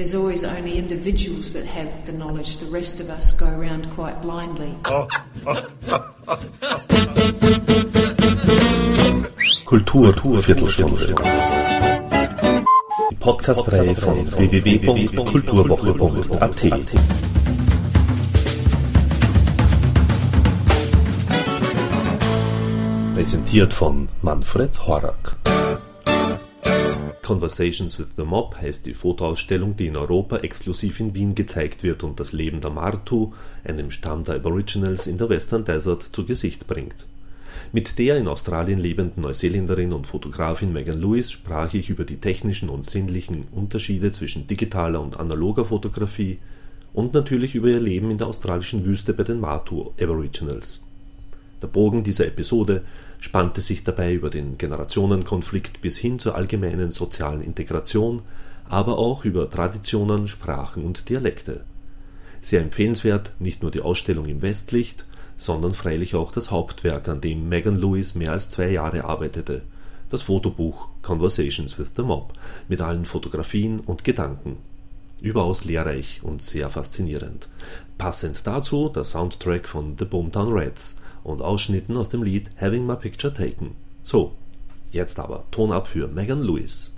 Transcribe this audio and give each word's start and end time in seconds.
there's 0.00 0.14
always 0.14 0.44
only 0.44 0.78
individuals 0.78 1.52
that 1.52 1.66
have 1.66 2.06
the 2.06 2.12
knowledge. 2.12 2.56
The 2.56 2.64
rest 2.64 3.00
of 3.00 3.10
us 3.10 3.32
go 3.32 3.46
around 3.46 3.90
quite 3.90 4.22
blindly. 4.22 4.74
Kultur, 9.66 10.14
Viertelstunde. 10.42 11.14
Die 13.10 13.16
Podcast-Reihe 13.16 13.94
von 13.94 14.16
www.kulturwoche.at. 14.16 16.64
Präsentiert 23.14 23.74
von 23.74 24.08
Manfred 24.22 24.86
Horak. 24.86 25.36
Conversations 27.30 27.96
with 27.96 28.16
the 28.16 28.24
Mob 28.24 28.56
heißt 28.60 28.86
die 28.86 28.92
Fotoausstellung, 28.92 29.76
die 29.76 29.86
in 29.86 29.96
Europa 29.96 30.38
exklusiv 30.38 30.98
in 30.98 31.14
Wien 31.14 31.36
gezeigt 31.36 31.84
wird 31.84 32.02
und 32.02 32.18
das 32.18 32.32
Leben 32.32 32.60
der 32.60 32.72
Martu, 32.72 33.32
einem 33.62 33.92
Stamm 33.92 34.24
der 34.24 34.34
Aboriginals 34.34 35.06
in 35.06 35.16
der 35.16 35.28
Western 35.28 35.64
Desert, 35.64 36.02
zu 36.10 36.26
Gesicht 36.26 36.66
bringt. 36.66 37.06
Mit 37.70 38.00
der 38.00 38.16
in 38.16 38.26
Australien 38.26 38.80
lebenden 38.80 39.22
Neuseeländerin 39.22 39.92
und 39.92 40.08
Fotografin 40.08 40.72
Megan 40.72 41.00
Lewis 41.00 41.30
sprach 41.30 41.72
ich 41.72 41.88
über 41.88 42.02
die 42.02 42.16
technischen 42.16 42.68
und 42.68 42.90
sinnlichen 42.90 43.44
Unterschiede 43.52 44.10
zwischen 44.10 44.48
digitaler 44.48 45.00
und 45.00 45.20
analoger 45.20 45.66
Fotografie 45.66 46.40
und 46.92 47.14
natürlich 47.14 47.54
über 47.54 47.68
ihr 47.68 47.78
Leben 47.78 48.10
in 48.10 48.18
der 48.18 48.26
australischen 48.26 48.84
Wüste 48.84 49.14
bei 49.14 49.22
den 49.22 49.38
Martu 49.38 49.92
Aboriginals. 50.00 50.80
Der 51.62 51.68
Bogen 51.68 52.04
dieser 52.04 52.26
Episode 52.26 52.82
spannte 53.18 53.60
sich 53.60 53.84
dabei 53.84 54.14
über 54.14 54.30
den 54.30 54.56
Generationenkonflikt 54.56 55.80
bis 55.80 55.98
hin 55.98 56.18
zur 56.18 56.34
allgemeinen 56.34 56.90
sozialen 56.90 57.42
Integration, 57.42 58.22
aber 58.68 58.98
auch 58.98 59.24
über 59.24 59.50
Traditionen, 59.50 60.28
Sprachen 60.28 60.84
und 60.84 61.08
Dialekte. 61.08 61.64
Sehr 62.40 62.62
empfehlenswert 62.62 63.32
nicht 63.38 63.62
nur 63.62 63.70
die 63.70 63.82
Ausstellung 63.82 64.26
im 64.26 64.40
Westlicht, 64.42 65.04
sondern 65.36 65.74
freilich 65.74 66.14
auch 66.14 66.32
das 66.32 66.50
Hauptwerk, 66.50 67.08
an 67.08 67.20
dem 67.20 67.48
Megan 67.48 67.76
Lewis 67.76 68.14
mehr 68.14 68.32
als 68.32 68.48
zwei 68.48 68.70
Jahre 68.70 69.04
arbeitete, 69.04 69.62
das 70.10 70.22
Fotobuch 70.22 70.88
Conversations 71.02 71.78
with 71.78 71.92
the 71.96 72.02
Mob 72.02 72.32
mit 72.68 72.80
allen 72.80 73.04
Fotografien 73.04 73.80
und 73.80 74.04
Gedanken. 74.04 74.58
Überaus 75.22 75.64
lehrreich 75.64 76.20
und 76.22 76.42
sehr 76.42 76.70
faszinierend. 76.70 77.48
Passend 77.98 78.46
dazu 78.46 78.88
der 78.88 79.04
Soundtrack 79.04 79.68
von 79.68 79.96
The 79.98 80.06
Boomtown 80.06 80.48
Rats 80.50 80.96
und 81.22 81.42
Ausschnitten 81.42 81.96
aus 81.96 82.08
dem 82.08 82.22
Lied 82.22 82.50
Having 82.60 82.86
My 82.86 82.96
Picture 82.96 83.32
Taken. 83.32 83.76
So, 84.02 84.32
jetzt 84.92 85.18
aber 85.18 85.44
Ton 85.50 85.72
ab 85.72 85.86
für 85.86 86.08
Megan 86.08 86.42
Lewis. 86.42 86.92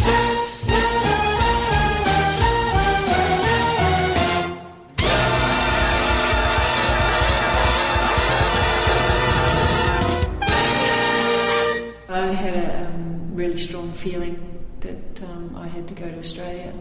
I 12.09 12.27
had 12.27 12.55
a 12.55 12.87
um, 12.87 13.35
really 13.35 13.59
strong 13.59 13.93
feeling 13.93 14.37
that 14.81 15.23
um, 15.23 15.57
I 15.57 15.67
had 15.67 15.89
to 15.89 15.95
go 15.95 16.11
to 16.11 16.19
Australia, 16.19 16.73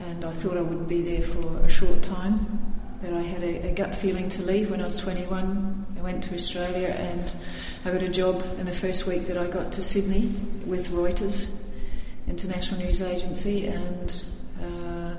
and 0.00 0.24
I 0.24 0.32
thought 0.32 0.56
I 0.56 0.60
would 0.60 0.86
be 0.86 1.00
there 1.02 1.22
for 1.22 1.64
a 1.64 1.68
short 1.68 2.02
time. 2.02 2.77
But 3.00 3.12
I 3.12 3.22
had 3.22 3.42
a, 3.42 3.68
a 3.68 3.72
gut 3.72 3.94
feeling 3.94 4.28
to 4.30 4.42
leave 4.42 4.70
when 4.70 4.80
I 4.80 4.84
was 4.84 4.96
21. 4.96 5.86
I 5.98 6.02
went 6.02 6.24
to 6.24 6.34
Australia 6.34 6.88
and 6.88 7.34
I 7.84 7.92
got 7.92 8.02
a 8.02 8.08
job 8.08 8.42
in 8.58 8.66
the 8.66 8.72
first 8.72 9.06
week 9.06 9.26
that 9.26 9.38
I 9.38 9.46
got 9.46 9.72
to 9.72 9.82
Sydney 9.82 10.32
with 10.66 10.88
Reuters, 10.90 11.62
international 12.26 12.80
news 12.80 13.00
agency, 13.00 13.66
and 13.66 14.24
uh, 14.60 15.14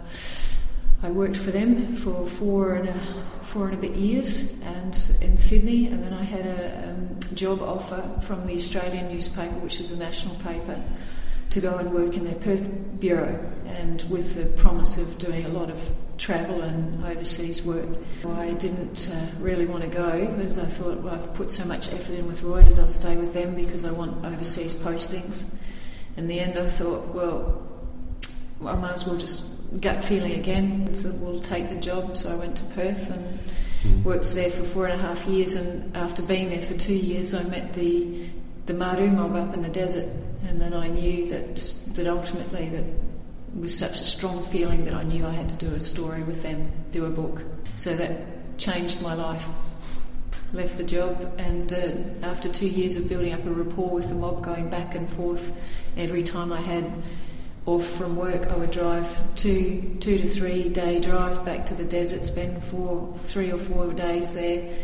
I 1.02 1.10
worked 1.12 1.38
for 1.38 1.52
them 1.52 1.96
for 1.96 2.28
four 2.28 2.74
and 2.74 2.90
a 2.90 3.00
four 3.44 3.68
and 3.68 3.74
a 3.74 3.82
bit 3.82 3.96
years, 3.96 4.62
and 4.62 5.18
in 5.22 5.38
Sydney, 5.38 5.88
and 5.88 6.04
then 6.04 6.14
I 6.14 6.22
had 6.22 6.46
a 6.46 6.90
um, 6.90 7.20
job 7.34 7.62
offer 7.62 8.04
from 8.22 8.46
the 8.46 8.56
Australian 8.56 9.08
newspaper, 9.08 9.56
which 9.56 9.80
is 9.80 9.90
a 9.90 9.98
national 9.98 10.36
paper, 10.36 10.80
to 11.50 11.60
go 11.60 11.78
and 11.78 11.92
work 11.92 12.16
in 12.16 12.26
their 12.26 12.36
Perth 12.36 12.70
bureau, 13.00 13.52
and 13.66 14.04
with 14.04 14.36
the 14.36 14.46
promise 14.62 14.98
of 14.98 15.18
doing 15.18 15.46
a 15.46 15.50
lot 15.50 15.72
of 15.72 15.92
travel 16.20 16.62
and 16.62 17.04
overseas 17.04 17.66
work. 17.66 17.88
I 18.26 18.52
didn't 18.52 19.10
uh, 19.12 19.28
really 19.40 19.66
want 19.66 19.84
to 19.84 19.90
go 19.90 20.28
because 20.28 20.60
I 20.60 20.66
thought, 20.66 21.02
well, 21.02 21.16
I've 21.16 21.34
put 21.34 21.50
so 21.50 21.66
much 21.66 21.92
effort 21.92 22.14
in 22.14 22.28
with 22.28 22.42
Reuters, 22.42 22.78
I'll 22.78 22.88
stay 22.88 23.18
with 23.18 23.34
them 23.34 23.56
because 23.56 23.86
I 23.86 23.92
want 23.92 24.24
overseas 24.24 24.76
postings. 24.76 25.52
In 26.18 26.28
the 26.28 26.40
end, 26.40 26.60
I 26.60 26.70
thought, 26.70 27.08
well, 27.16 27.66
I 28.66 28.76
might 28.76 28.94
as 28.94 29.08
well 29.08 29.18
just 29.18 29.82
gut 29.82 30.04
feeling 30.04 30.34
again. 30.34 30.86
So 30.88 31.12
we'll 31.12 31.40
take 31.40 31.70
the 31.70 31.76
job. 31.76 32.18
So 32.18 32.32
I 32.32 32.36
went 32.36 32.58
to 32.58 32.66
Perth 32.66 33.10
and 33.10 34.04
worked 34.04 34.34
there 34.34 34.50
for 34.50 34.64
four 34.64 34.88
and 34.88 35.00
a 35.00 35.04
half 35.04 35.26
years. 35.28 35.56
And 35.56 35.96
after 35.96 36.22
being 36.22 36.50
there 36.50 36.62
for 36.62 36.74
two 36.74 36.96
years, 36.96 37.34
I 37.34 37.44
met 37.44 37.74
the 37.74 38.28
the 38.66 38.74
Martu 38.74 39.12
mob 39.12 39.36
up 39.36 39.56
in 39.56 39.64
the 39.64 39.70
desert, 39.70 40.08
and 40.48 40.62
then 40.62 40.76
I 40.76 40.90
knew 40.90 41.28
that 41.30 41.74
that 41.96 42.06
ultimately 42.06 42.70
that 42.70 42.84
was 43.58 43.78
such 43.78 44.00
a 44.02 44.04
strong 44.04 44.44
feeling 44.46 44.86
that 44.86 44.94
I 44.94 45.04
knew 45.04 45.26
I 45.26 45.32
had 45.32 45.50
to 45.50 45.56
do 45.56 45.74
a 45.74 45.80
story 45.80 46.24
with 46.24 46.44
them, 46.44 46.72
do 46.92 47.06
a 47.06 47.10
book. 47.10 47.42
So 47.76 47.96
that 47.96 48.58
changed 48.58 49.02
my 49.02 49.14
life. 49.14 49.48
Left 50.52 50.78
the 50.78 50.84
job, 50.84 51.36
and 51.38 51.72
uh, 51.72 52.26
after 52.26 52.50
two 52.50 52.68
years 52.68 52.96
of 52.96 53.08
building 53.08 53.34
up 53.34 53.46
a 53.46 53.52
rapport 53.52 53.92
with 53.92 54.10
the 54.10 54.16
mob, 54.16 54.44
going 54.44 54.68
back 54.68 54.96
and 54.96 55.08
forth, 55.08 55.56
every 55.96 56.24
time 56.24 56.52
I 56.52 56.60
had 56.60 56.92
off 57.68 57.86
from 57.86 58.16
work, 58.16 58.48
I 58.48 58.56
would 58.56 58.72
drive 58.72 59.08
two, 59.36 59.96
two 60.00 60.18
to 60.18 60.28
three 60.28 60.68
day 60.68 61.00
drive 61.00 61.46
back 61.46 61.68
to 61.68 61.76
the 61.76 61.84
desert, 61.84 62.26
spend 62.26 62.64
four, 62.64 63.16
three 63.26 63.52
or 63.52 63.60
four 63.60 63.94
days 63.94 64.34
there, 64.34 64.76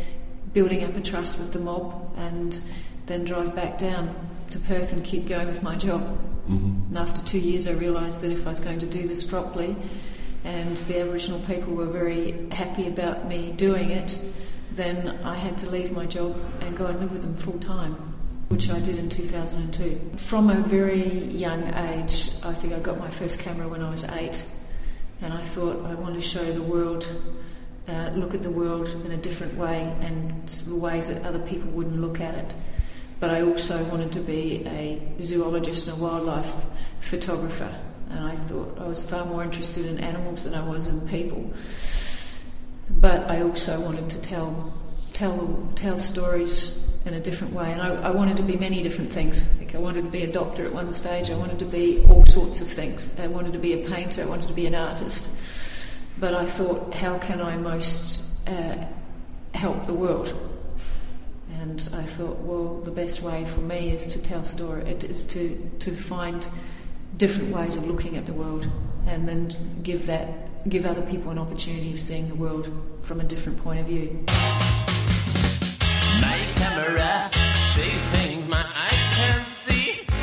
building 0.53 0.83
up 0.83 0.95
a 0.95 1.01
trust 1.01 1.39
with 1.39 1.51
the 1.51 1.59
mob, 1.59 2.13
and 2.15 2.61
then 3.07 3.25
drive 3.25 3.55
back 3.55 3.79
down 3.79 4.13
to 4.51 4.59
Perth 4.59 4.93
and 4.93 5.03
keep 5.03 5.27
going 5.27 5.47
with 5.47 5.63
my 5.63 5.75
job. 5.75 6.19
Mm-hmm. 6.49 6.87
And 6.89 6.97
after 6.97 7.21
two 7.23 7.39
years, 7.39 7.67
I 7.67 7.71
realised 7.71 8.21
that 8.21 8.31
if 8.31 8.45
I 8.45 8.51
was 8.51 8.59
going 8.59 8.79
to 8.79 8.85
do 8.85 9.07
this 9.07 9.23
properly, 9.23 9.75
and 10.43 10.77
the 10.77 11.01
Aboriginal 11.01 11.39
people 11.41 11.73
were 11.73 11.87
very 11.87 12.49
happy 12.51 12.87
about 12.87 13.27
me 13.27 13.51
doing 13.51 13.89
it, 13.89 14.19
then 14.71 15.19
I 15.23 15.35
had 15.35 15.57
to 15.59 15.69
leave 15.69 15.91
my 15.91 16.05
job 16.05 16.39
and 16.61 16.77
go 16.77 16.85
and 16.85 16.99
live 16.99 17.11
with 17.11 17.23
them 17.23 17.35
full 17.35 17.59
time, 17.59 17.93
which 18.49 18.69
I 18.69 18.79
did 18.79 18.97
in 18.97 19.09
2002. 19.09 20.17
From 20.17 20.49
a 20.49 20.61
very 20.61 21.07
young 21.07 21.73
age, 21.73 22.29
I 22.43 22.53
think 22.53 22.73
I 22.73 22.79
got 22.79 22.99
my 22.99 23.09
first 23.09 23.39
camera 23.39 23.67
when 23.67 23.81
I 23.81 23.89
was 23.89 24.03
eight, 24.11 24.45
and 25.21 25.33
I 25.33 25.41
thought 25.43 25.83
I 25.85 25.95
want 25.95 26.13
to 26.15 26.21
show 26.21 26.51
the 26.51 26.61
world. 26.61 27.09
Uh, 27.87 28.11
look 28.15 28.33
at 28.33 28.41
the 28.41 28.49
world 28.49 28.87
in 29.05 29.11
a 29.11 29.17
different 29.17 29.55
way 29.57 29.93
and 30.01 30.51
ways 30.67 31.07
that 31.07 31.23
other 31.23 31.37
people 31.37 31.69
wouldn't 31.69 32.01
look 32.01 32.19
at 32.19 32.33
it 32.33 32.53
but 33.19 33.29
I 33.29 33.41
also 33.41 33.83
wanted 33.85 34.11
to 34.13 34.19
be 34.19 34.63
a 34.65 35.01
zoologist 35.21 35.87
and 35.87 35.97
a 35.97 35.99
wildlife 35.99 36.53
photographer. 36.99 37.73
And 38.09 38.19
I 38.19 38.35
thought 38.35 38.77
I 38.79 38.87
was 38.87 39.03
far 39.03 39.25
more 39.25 39.43
interested 39.43 39.85
in 39.85 39.99
animals 39.99 40.43
than 40.43 40.53
I 40.53 40.67
was 40.67 40.87
in 40.87 41.07
people. 41.07 41.51
But 42.89 43.29
I 43.29 43.41
also 43.41 43.79
wanted 43.79 44.09
to 44.11 44.21
tell 44.21 44.73
tell 45.13 45.69
tell 45.75 45.97
stories 45.97 46.83
in 47.05 47.13
a 47.13 47.19
different 47.19 47.53
way, 47.53 47.71
and 47.71 47.81
I, 47.81 48.09
I 48.09 48.11
wanted 48.11 48.37
to 48.37 48.43
be 48.43 48.57
many 48.57 48.81
different 48.83 49.11
things. 49.11 49.59
Like 49.59 49.75
I 49.75 49.77
wanted 49.77 50.03
to 50.03 50.09
be 50.09 50.23
a 50.23 50.31
doctor 50.31 50.65
at 50.65 50.73
one 50.73 50.91
stage. 50.91 51.29
I 51.29 51.35
wanted 51.35 51.59
to 51.59 51.65
be 51.65 52.05
all 52.09 52.25
sorts 52.25 52.61
of 52.61 52.67
things. 52.67 53.19
I 53.19 53.27
wanted 53.27 53.53
to 53.53 53.59
be 53.59 53.73
a 53.73 53.87
painter. 53.89 54.23
I 54.23 54.25
wanted 54.25 54.47
to 54.47 54.53
be 54.53 54.65
an 54.65 54.75
artist. 54.75 55.29
But 56.19 56.33
I 56.33 56.45
thought, 56.45 56.93
how 56.93 57.17
can 57.19 57.41
I 57.41 57.57
most 57.57 58.23
uh, 58.47 58.85
help 59.53 59.85
the 59.85 59.93
world? 59.93 60.33
And 61.61 61.87
I 61.93 62.03
thought, 62.03 62.37
well, 62.39 62.81
the 62.81 62.91
best 62.91 63.21
way 63.21 63.45
for 63.45 63.61
me 63.61 63.91
is 63.91 64.07
to 64.07 64.21
tell 64.21 64.43
story. 64.43 64.83
It 64.89 65.03
is 65.03 65.25
to 65.27 65.57
to 65.79 65.91
find 65.91 66.47
different 67.17 67.55
ways 67.55 67.77
of 67.77 67.87
looking 67.87 68.17
at 68.17 68.25
the 68.25 68.33
world, 68.33 68.67
and 69.07 69.27
then 69.27 69.49
give 69.83 70.05
that 70.07 70.27
give 70.69 70.85
other 70.85 71.03
people 71.03 71.31
an 71.31 71.37
opportunity 71.37 71.93
of 71.93 71.99
seeing 71.99 72.27
the 72.27 72.35
world 72.35 72.69
from 73.01 73.19
a 73.21 73.23
different 73.23 73.61
point 73.63 73.79
of 73.79 73.85
view. 73.85 74.23
My 76.21 76.37
camera 76.55 77.29
sees 77.75 78.01
things 78.15 78.47
my 78.47 78.63
eyes 78.63 79.07
can't 79.15 79.47
see. 79.47 80.05
I 80.09 80.13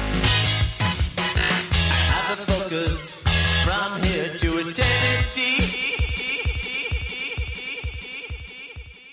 have 2.26 2.40
a 2.40 2.46
focus 2.46 3.22
from 3.64 4.02
here 4.02 4.28
to 4.38 4.58
eternity. 4.58 5.48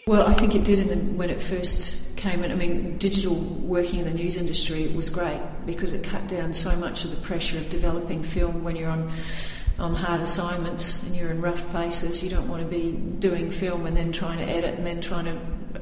Well, 0.07 0.25
I 0.25 0.33
think 0.33 0.55
it 0.55 0.63
did 0.63 0.79
in 0.79 0.87
the, 0.87 0.95
when 0.95 1.29
it 1.29 1.39
first 1.39 1.98
came 2.19 2.43
in. 2.43 2.51
I 2.51 2.55
mean, 2.55 2.97
digital 2.97 3.33
working 3.35 3.99
in 3.99 4.05
the 4.05 4.13
news 4.13 4.35
industry 4.35 4.87
was 4.87 5.09
great 5.09 5.41
because 5.65 5.93
it 5.93 6.03
cut 6.03 6.27
down 6.27 6.53
so 6.53 6.75
much 6.77 7.05
of 7.05 7.11
the 7.11 7.17
pressure 7.17 7.57
of 7.57 7.69
developing 7.69 8.23
film 8.23 8.63
when 8.63 8.75
you're 8.75 8.89
on 8.89 9.11
on 9.79 9.95
hard 9.95 10.19
assignments 10.19 11.01
and 11.03 11.15
you're 11.15 11.31
in 11.31 11.41
rough 11.41 11.67
places. 11.69 12.21
You 12.21 12.29
don't 12.29 12.49
want 12.49 12.61
to 12.61 12.67
be 12.67 12.91
doing 12.91 13.49
film 13.49 13.85
and 13.85 13.95
then 13.95 14.11
trying 14.11 14.37
to 14.39 14.43
edit 14.43 14.77
and 14.77 14.85
then 14.85 14.99
trying 14.99 15.23
to 15.23 15.39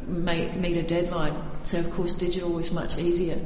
make, 0.07 0.55
meet 0.55 0.77
a 0.77 0.83
deadline. 0.83 1.35
So, 1.63 1.79
of 1.79 1.89
course, 1.91 2.13
digital 2.13 2.51
was 2.51 2.71
much 2.71 2.99
easier. 2.99 3.39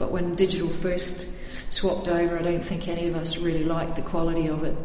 But 0.00 0.10
when 0.10 0.34
digital 0.34 0.68
first 0.68 1.38
swapped 1.72 2.08
over, 2.08 2.36
I 2.36 2.42
don't 2.42 2.64
think 2.64 2.88
any 2.88 3.06
of 3.06 3.14
us 3.14 3.38
really 3.38 3.64
liked 3.64 3.94
the 3.94 4.02
quality 4.02 4.48
of 4.48 4.64
it. 4.64 4.76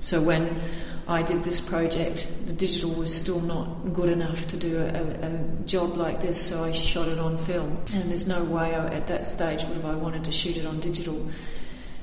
So 0.00 0.20
when 0.20 0.60
I 1.08 1.22
did 1.22 1.44
this 1.44 1.60
project, 1.60 2.26
the 2.46 2.52
digital 2.52 2.90
was 2.90 3.14
still 3.14 3.40
not 3.40 3.92
good 3.92 4.08
enough 4.08 4.48
to 4.48 4.56
do 4.56 4.78
a, 4.78 5.26
a, 5.26 5.38
job 5.64 5.96
like 5.96 6.20
this, 6.20 6.40
so 6.40 6.64
I 6.64 6.72
shot 6.72 7.06
it 7.06 7.18
on 7.18 7.38
film. 7.38 7.78
And 7.94 8.10
there's 8.10 8.26
no 8.26 8.42
way 8.44 8.74
I, 8.74 8.88
at 8.88 9.06
that 9.06 9.24
stage 9.24 9.64
would 9.64 9.76
have 9.76 9.84
I 9.84 9.94
wanted 9.94 10.24
to 10.24 10.32
shoot 10.32 10.56
it 10.56 10.66
on 10.66 10.80
digital. 10.80 11.28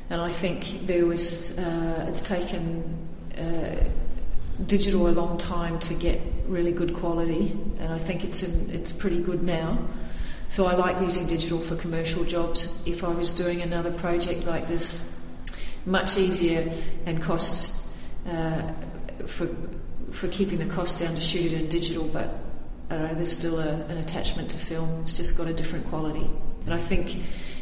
And 0.10 0.22
I 0.22 0.30
think 0.30 0.88
there 0.88 1.06
was, 1.06 1.60
uh, 1.60 2.06
it's 2.08 2.22
taken 2.22 3.08
uh, 3.38 3.84
digital 4.66 5.10
a 5.10 5.12
long 5.12 5.38
time 5.38 5.80
to 5.82 5.94
get 5.94 6.22
really 6.48 6.72
good 6.72 6.94
quality, 6.96 7.58
and 7.80 7.92
I 7.92 8.00
think 8.00 8.24
it's 8.24 8.42
in, 8.44 8.70
it's 8.70 8.94
pretty 8.94 9.20
good 9.20 9.44
now. 9.44 9.80
So 10.48 10.66
I 10.66 10.76
like 10.76 11.02
using 11.02 11.28
digital 11.28 11.60
for 11.60 11.76
commercial 11.76 12.24
jobs. 12.24 12.82
If 12.88 13.04
I 13.04 13.10
was 13.10 13.34
doing 13.34 13.62
another 13.62 13.92
project 13.92 14.46
like 14.46 14.70
this, 14.70 15.20
much 15.86 16.18
easier 16.18 16.72
and 17.06 17.22
costs 17.22 17.83
Uh, 18.28 18.72
for 19.28 19.48
for 20.12 20.28
keeping 20.28 20.60
the 20.60 20.66
cost 20.66 21.00
down 21.00 21.16
to 21.16 21.22
shoot 21.22 21.52
it 21.52 21.54
in 21.54 21.70
digital, 21.70 22.08
but 22.08 22.30
I 22.90 22.96
don't 22.96 23.08
know, 23.08 23.16
there's 23.16 23.36
still 23.36 23.60
a, 23.60 23.74
an 23.86 23.98
attachment 23.98 24.52
to 24.52 24.58
film. 24.58 25.02
It's 25.02 25.18
just 25.18 25.38
got 25.38 25.48
a 25.48 25.54
different 25.54 25.88
quality, 25.88 26.30
and 26.66 26.74
I 26.74 26.78
think 26.78 27.18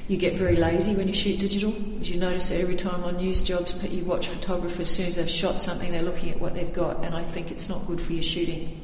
you 0.07 0.17
get 0.17 0.35
very 0.35 0.57
lazy 0.57 0.93
when 0.95 1.07
you 1.07 1.13
shoot 1.13 1.39
digital. 1.39 1.73
As 2.01 2.09
you 2.09 2.19
notice 2.19 2.49
that 2.49 2.59
every 2.59 2.75
time 2.75 3.03
on 3.03 3.17
news 3.17 3.41
jobs, 3.41 3.81
you 3.83 4.03
watch 4.03 4.27
photographers, 4.27 4.81
as 4.81 4.91
soon 4.91 5.05
as 5.05 5.15
they've 5.15 5.29
shot 5.29 5.61
something, 5.61 5.91
they're 5.91 6.03
looking 6.03 6.29
at 6.31 6.39
what 6.39 6.53
they've 6.53 6.73
got, 6.73 7.03
and 7.05 7.15
I 7.15 7.23
think 7.23 7.49
it's 7.49 7.69
not 7.69 7.87
good 7.87 8.01
for 8.01 8.13
your 8.13 8.23
shooting. 8.23 8.79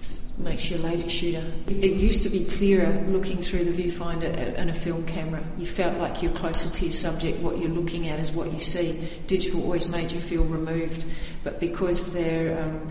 It 0.00 0.38
makes 0.38 0.70
you 0.70 0.78
a 0.78 0.80
lazy 0.80 1.10
shooter. 1.10 1.44
It 1.66 1.92
used 1.92 2.22
to 2.22 2.30
be 2.30 2.44
clearer 2.46 3.04
looking 3.06 3.42
through 3.42 3.64
the 3.64 3.82
viewfinder 3.82 4.54
and 4.56 4.70
a 4.70 4.74
film 4.74 5.04
camera. 5.04 5.42
You 5.58 5.66
felt 5.66 5.98
like 5.98 6.22
you're 6.22 6.32
closer 6.32 6.70
to 6.70 6.84
your 6.84 6.92
subject. 6.94 7.40
What 7.40 7.58
you're 7.58 7.68
looking 7.68 8.08
at 8.08 8.18
is 8.18 8.32
what 8.32 8.50
you 8.52 8.60
see. 8.60 9.06
Digital 9.26 9.62
always 9.62 9.88
made 9.88 10.10
you 10.10 10.20
feel 10.20 10.44
removed, 10.44 11.04
but 11.44 11.60
because 11.60 12.14
they're 12.14 12.58
um, 12.62 12.90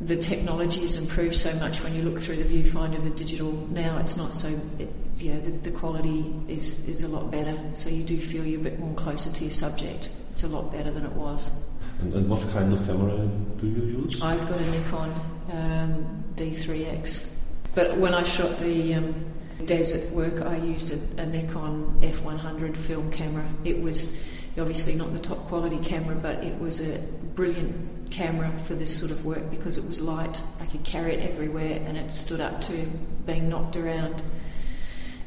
the 0.00 0.16
technology 0.16 0.80
has 0.80 0.96
improved 0.96 1.36
so 1.36 1.54
much 1.56 1.82
when 1.82 1.94
you 1.94 2.02
look 2.02 2.18
through 2.18 2.36
the 2.36 2.44
viewfinder 2.44 2.96
of 2.96 3.06
a 3.06 3.10
digital 3.10 3.52
now 3.70 3.98
it's 3.98 4.16
not 4.16 4.32
so 4.32 4.48
it, 4.78 4.88
you 5.18 5.34
know 5.34 5.40
the, 5.40 5.50
the 5.50 5.70
quality 5.70 6.32
is, 6.48 6.88
is 6.88 7.02
a 7.02 7.08
lot 7.08 7.30
better 7.30 7.58
so 7.72 7.90
you 7.90 8.02
do 8.02 8.18
feel 8.18 8.44
you're 8.46 8.60
a 8.60 8.64
bit 8.64 8.78
more 8.78 8.94
closer 8.94 9.30
to 9.30 9.44
your 9.44 9.52
subject 9.52 10.08
it's 10.30 10.42
a 10.42 10.48
lot 10.48 10.72
better 10.72 10.90
than 10.90 11.04
it 11.04 11.12
was 11.12 11.62
and, 12.00 12.14
and 12.14 12.30
what 12.30 12.40
kind 12.50 12.72
of 12.72 12.84
camera 12.86 13.14
do 13.60 13.66
you 13.66 14.02
use 14.02 14.22
I've 14.22 14.48
got 14.48 14.58
a 14.58 14.70
Nikon 14.70 15.12
um, 15.50 16.24
D3X 16.36 17.28
but 17.74 17.96
when 17.96 18.14
I 18.14 18.22
shot 18.22 18.58
the 18.58 18.94
um, 18.94 19.24
desert 19.64 20.10
work 20.12 20.40
I 20.40 20.56
used 20.56 21.18
a, 21.18 21.22
a 21.22 21.26
Nikon 21.26 22.00
F100 22.00 22.76
film 22.76 23.10
camera 23.10 23.46
it 23.64 23.80
was 23.80 24.26
obviously 24.58 24.94
not 24.94 25.12
the 25.12 25.18
top 25.18 25.46
quality 25.48 25.78
camera 25.78 26.16
but 26.16 26.42
it 26.44 26.58
was 26.58 26.80
a 26.80 26.98
brilliant 27.34 28.00
camera 28.10 28.52
for 28.66 28.74
this 28.74 28.98
sort 28.98 29.10
of 29.10 29.24
work 29.24 29.50
because 29.50 29.78
it 29.78 29.86
was 29.86 30.00
light. 30.00 30.40
I 30.60 30.66
could 30.66 30.84
carry 30.84 31.14
it 31.14 31.30
everywhere 31.30 31.80
and 31.86 31.96
it 31.96 32.12
stood 32.12 32.40
up 32.40 32.60
to 32.62 32.86
being 33.24 33.48
knocked 33.48 33.76
around. 33.76 34.22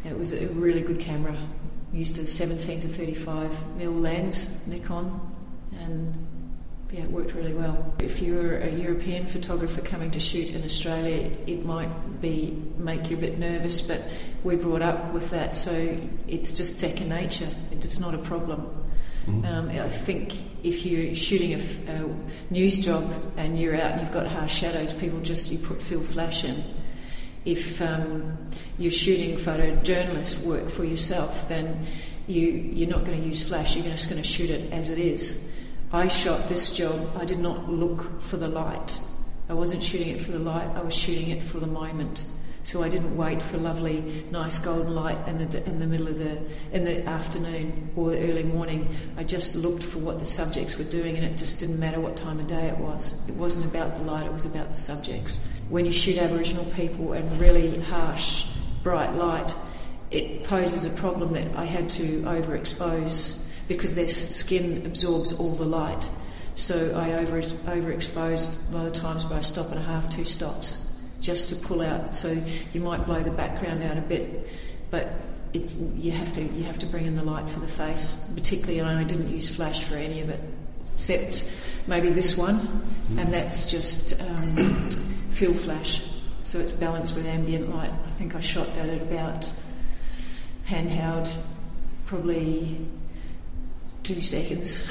It 0.06 0.18
was 0.18 0.34
a 0.34 0.48
really 0.50 0.82
good 0.82 1.00
camera. 1.00 1.36
Used 1.92 2.18
a 2.18 2.28
17 2.28 2.82
to 2.82 2.88
35 2.88 3.52
mm 3.78 4.02
lens, 4.02 4.68
Nikon, 4.68 5.20
and 5.80 6.28
yeah, 6.94 7.02
it 7.02 7.12
worked 7.12 7.34
really 7.34 7.54
well. 7.54 7.92
If 7.98 8.22
you're 8.22 8.60
a 8.60 8.70
European 8.70 9.26
photographer 9.26 9.82
coming 9.82 10.12
to 10.12 10.20
shoot 10.20 10.54
in 10.54 10.64
Australia, 10.64 11.32
it 11.48 11.66
might 11.66 12.22
be 12.22 12.56
make 12.78 13.10
you 13.10 13.18
a 13.18 13.20
bit 13.20 13.40
nervous, 13.40 13.82
but 13.82 14.00
we 14.44 14.58
brought 14.58 14.84
up 14.84 15.12
with 15.12 15.32
that, 15.32 15.56
so 15.56 15.98
it's 16.28 16.56
just 16.56 16.78
second 16.78 17.10
nature. 17.10 17.50
It's 17.72 18.00
not 18.00 18.14
a 18.14 18.20
problem. 18.20 18.68
Mm-hmm. 19.26 19.44
Um, 19.44 19.70
I 19.70 19.90
think 19.90 20.34
if 20.64 20.86
you're 20.86 21.16
shooting 21.16 21.54
a, 21.54 21.94
a, 21.94 22.16
news 22.52 22.80
job 22.80 23.12
and 23.38 23.60
you're 23.60 23.74
out 23.74 23.94
and 23.94 24.02
you've 24.02 24.12
got 24.12 24.28
harsh 24.28 24.54
shadows, 24.54 24.94
people 24.94 25.20
just 25.22 25.52
you 25.52 25.58
put 25.58 25.82
fill 25.82 26.04
flash 26.04 26.44
in. 26.44 26.64
If 27.44 27.82
um, 27.82 28.38
you're 28.78 28.92
shooting 28.92 29.38
photojournalist 29.38 30.44
work 30.44 30.70
for 30.70 30.84
yourself, 30.84 31.48
then 31.48 31.88
you 32.28 32.50
you're 32.52 32.90
not 32.90 33.04
going 33.04 33.20
to 33.20 33.28
use 33.28 33.42
flash. 33.48 33.76
You're 33.76 33.86
just 33.86 34.10
going 34.12 34.22
to 34.22 34.28
shoot 34.28 34.52
it 34.52 34.72
as 34.72 34.92
it 34.92 35.00
is. 35.00 35.50
I 35.94 36.08
shot 36.08 36.50
this 36.50 36.74
job. 36.74 37.16
I 37.16 37.24
did 37.24 37.38
not 37.38 37.72
look 37.72 38.20
for 38.24 38.38
the 38.38 38.48
light. 38.48 39.00
I 39.48 39.54
wasn't 39.54 39.84
shooting 39.84 40.08
it 40.08 40.20
for 40.20 40.32
the 40.32 40.40
light. 40.40 40.68
I 40.76 40.82
was 40.82 40.96
shooting 40.96 41.30
it 41.30 41.44
for 41.44 41.60
the 41.60 41.68
moment. 41.68 42.26
So 42.64 42.82
I 42.82 42.90
didn't 42.90 43.16
wait 43.16 43.44
for 43.44 43.60
lovely, 43.60 44.26
nice 44.32 44.58
golden 44.58 44.96
light 44.96 45.20
in 45.28 45.38
the 45.38 45.64
in 45.68 45.80
the 45.80 45.86
middle 45.86 46.08
of 46.08 46.18
the 46.18 46.42
in 46.72 46.84
the 46.84 47.06
afternoon 47.08 47.92
or 47.96 48.10
the 48.10 48.28
early 48.28 48.42
morning. 48.42 48.88
I 49.18 49.24
just 49.24 49.54
looked 49.54 49.84
for 49.84 50.00
what 50.00 50.18
the 50.18 50.26
subjects 50.26 50.80
were 50.80 50.84
doing, 50.86 51.16
and 51.16 51.26
it 51.26 51.38
just 51.38 51.60
didn't 51.60 51.80
matter 51.80 52.00
what 52.00 52.18
time 52.18 52.40
of 52.40 52.48
day 52.48 52.70
it 52.70 52.78
was. 52.80 53.16
It 53.28 53.36
wasn't 53.36 53.66
about 53.66 53.96
the 53.96 54.02
light; 54.02 54.26
it 54.26 54.34
was 54.34 54.46
about 54.46 54.70
the 54.70 54.76
subjects. 54.76 55.46
When 55.70 55.86
you 55.86 55.92
shoot 55.92 56.18
Aboriginal 56.18 56.66
people 56.74 57.14
in 57.14 57.38
really 57.38 57.80
harsh, 57.82 58.48
bright 58.82 59.14
light, 59.14 59.54
it 60.10 60.44
poses 60.46 60.86
a 60.92 61.00
problem 61.00 61.34
that 61.34 61.56
I 61.56 61.66
had 61.66 61.88
to 61.92 62.22
overexpose 62.22 63.43
because 63.68 63.96
their 63.96 64.10
skin 64.10 64.86
absorbs 64.86 65.34
all 65.34 65.56
the 65.56 65.66
light. 65.66 66.10
So 66.56 66.96
I 66.96 67.14
over 67.14 67.42
overexposed 67.42 68.72
a 68.72 68.78
lot 68.78 68.86
of 68.86 68.94
times 68.94 69.26
by 69.26 69.40
a 69.40 69.44
stop 69.44 69.70
and 69.70 69.80
a 69.80 69.82
half, 69.82 70.10
two 70.10 70.26
stops 70.26 70.92
just 71.22 71.50
to 71.50 71.68
pull 71.68 71.82
out. 71.82 72.14
So 72.14 72.38
you 72.74 72.82
might 72.82 73.06
blow 73.06 73.24
the 73.24 73.32
background 73.32 73.82
out 73.82 73.98
a 73.98 74.02
bit, 74.02 74.48
but 74.92 75.14
it, 75.54 75.74
you 75.96 76.12
have 76.12 76.34
to 76.34 76.44
you 76.44 76.64
have 76.64 76.78
to 76.80 76.86
bring 76.86 77.06
in 77.06 77.16
the 77.16 77.24
light 77.24 77.50
for 77.50 77.60
the 77.60 77.68
face. 77.68 78.14
Particularly, 78.36 78.80
and 78.80 78.90
I 78.90 79.04
didn't 79.04 79.30
use 79.30 79.54
flash 79.54 79.84
for 79.84 79.96
any 79.96 80.22
of 80.22 80.30
it, 80.30 80.42
except 80.96 81.52
maybe 81.88 82.10
this 82.10 82.38
one, 82.38 82.84
and 83.18 83.34
that's 83.34 83.72
just 83.72 84.22
um, 84.22 84.90
fill 85.32 85.54
flash. 85.54 86.04
So 86.44 86.60
it's 86.60 86.74
balanced 86.74 87.16
with 87.16 87.26
ambient 87.26 87.74
light. 87.74 87.92
I 88.06 88.12
think 88.12 88.36
I 88.36 88.42
shot 88.42 88.74
that 88.76 88.90
at 88.90 89.02
about 89.02 89.50
handheld, 90.68 91.30
probably 92.06 92.78
two 94.04 94.22
seconds. 94.22 94.86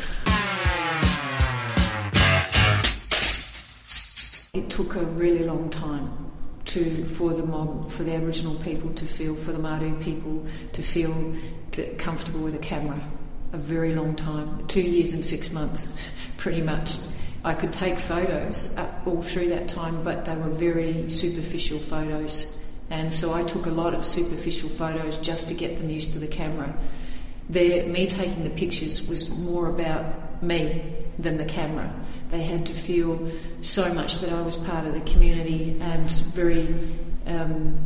It 4.54 4.68
took 4.70 4.96
a 4.96 5.04
really 5.04 5.44
long 5.44 5.70
time 5.70 6.30
to 6.66 7.04
for 7.04 7.32
the 7.32 7.44
mob, 7.44 7.90
for 7.90 8.04
the 8.04 8.14
Aboriginal 8.14 8.54
people 8.56 8.90
to 8.94 9.04
feel, 9.04 9.36
for 9.36 9.52
the 9.52 9.58
Martu 9.58 10.02
people 10.02 10.46
to 10.72 10.82
feel 10.82 11.34
comfortable 11.98 12.40
with 12.40 12.54
a 12.54 12.58
camera. 12.58 13.02
A 13.52 13.58
very 13.58 13.94
long 13.94 14.16
time, 14.16 14.66
two 14.66 14.80
years 14.80 15.12
and 15.12 15.24
six 15.24 15.52
months, 15.52 15.94
pretty 16.38 16.62
much. 16.62 16.96
I 17.44 17.54
could 17.54 17.72
take 17.72 17.98
photos 17.98 18.76
all 19.04 19.20
through 19.20 19.48
that 19.48 19.68
time, 19.68 20.04
but 20.04 20.24
they 20.24 20.36
were 20.36 20.48
very 20.48 21.10
superficial 21.10 21.78
photos. 21.78 22.64
And 22.88 23.12
so 23.12 23.32
I 23.32 23.42
took 23.42 23.66
a 23.66 23.70
lot 23.70 23.94
of 23.94 24.06
superficial 24.06 24.68
photos 24.68 25.18
just 25.18 25.48
to 25.48 25.54
get 25.54 25.76
them 25.76 25.90
used 25.90 26.12
to 26.12 26.18
the 26.18 26.28
camera. 26.28 26.74
The, 27.52 27.82
me 27.82 28.06
taking 28.06 28.44
the 28.44 28.50
pictures 28.50 29.08
was 29.08 29.36
more 29.38 29.68
about 29.68 30.42
me 30.42 30.82
than 31.18 31.36
the 31.36 31.44
camera. 31.44 31.92
They 32.30 32.42
had 32.42 32.64
to 32.66 32.74
feel 32.74 33.30
so 33.60 33.92
much 33.92 34.20
that 34.20 34.32
I 34.32 34.40
was 34.40 34.56
part 34.56 34.86
of 34.86 34.94
the 34.94 35.00
community 35.12 35.76
and 35.80 36.10
very 36.10 36.74
um, 37.26 37.78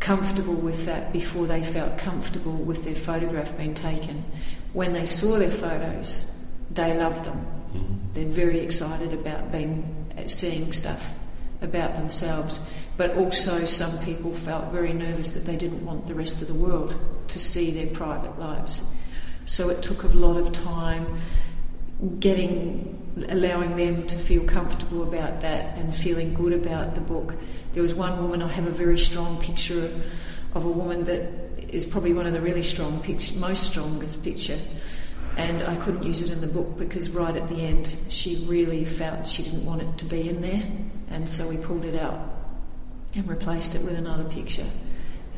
comfortable 0.00 0.54
with 0.54 0.86
that 0.86 1.12
before 1.12 1.46
they 1.46 1.62
felt 1.62 1.98
comfortable 1.98 2.54
with 2.54 2.84
their 2.84 2.94
photograph 2.94 3.54
being 3.58 3.74
taken. 3.74 4.24
When 4.72 4.94
they 4.94 5.04
saw 5.04 5.38
their 5.38 5.50
photos, 5.50 6.34
they 6.70 6.96
loved 6.96 7.24
them. 7.24 7.46
Mm-hmm. 7.74 7.94
They're 8.14 8.24
very 8.24 8.60
excited 8.60 9.12
about 9.12 9.52
being 9.52 9.92
seeing 10.26 10.72
stuff 10.72 11.12
about 11.60 11.94
themselves. 11.94 12.60
But 12.96 13.16
also, 13.16 13.66
some 13.66 13.98
people 14.04 14.32
felt 14.32 14.72
very 14.72 14.92
nervous 14.92 15.34
that 15.34 15.44
they 15.44 15.56
didn't 15.56 15.84
want 15.84 16.06
the 16.06 16.14
rest 16.14 16.40
of 16.40 16.48
the 16.48 16.54
world 16.54 16.94
to 17.28 17.38
see 17.38 17.70
their 17.70 17.88
private 17.88 18.38
lives. 18.38 18.82
So 19.44 19.68
it 19.68 19.82
took 19.82 20.02
a 20.02 20.08
lot 20.08 20.36
of 20.36 20.52
time 20.52 21.20
getting 22.20 22.92
allowing 23.28 23.76
them 23.76 24.06
to 24.06 24.16
feel 24.16 24.44
comfortable 24.44 25.02
about 25.02 25.40
that 25.40 25.76
and 25.78 25.94
feeling 25.94 26.34
good 26.34 26.52
about 26.52 26.94
the 26.94 27.00
book. 27.00 27.34
There 27.72 27.82
was 27.82 27.94
one 27.94 28.20
woman 28.22 28.42
I 28.42 28.48
have 28.48 28.66
a 28.66 28.70
very 28.70 28.98
strong 28.98 29.40
picture 29.40 29.90
of 30.54 30.66
a 30.66 30.70
woman 30.70 31.04
that 31.04 31.30
is 31.70 31.86
probably 31.86 32.12
one 32.12 32.26
of 32.26 32.34
the 32.34 32.40
really 32.40 32.62
strong 32.62 33.00
picture, 33.00 33.34
most 33.38 33.70
strongest 33.70 34.22
picture. 34.22 34.58
And 35.38 35.62
I 35.62 35.76
couldn't 35.76 36.02
use 36.02 36.22
it 36.22 36.30
in 36.30 36.40
the 36.40 36.46
book 36.46 36.78
because 36.78 37.08
right 37.10 37.34
at 37.34 37.48
the 37.48 37.56
end 37.56 37.94
she 38.08 38.44
really 38.46 38.84
felt 38.84 39.26
she 39.26 39.42
didn't 39.42 39.64
want 39.64 39.82
it 39.82 39.98
to 39.98 40.04
be 40.04 40.28
in 40.28 40.40
there, 40.40 40.62
and 41.10 41.28
so 41.28 41.48
we 41.48 41.56
pulled 41.58 41.84
it 41.84 41.98
out 41.98 42.35
and 43.16 43.28
replaced 43.28 43.74
it 43.74 43.82
with 43.82 43.96
another 43.96 44.24
picture. 44.24 44.66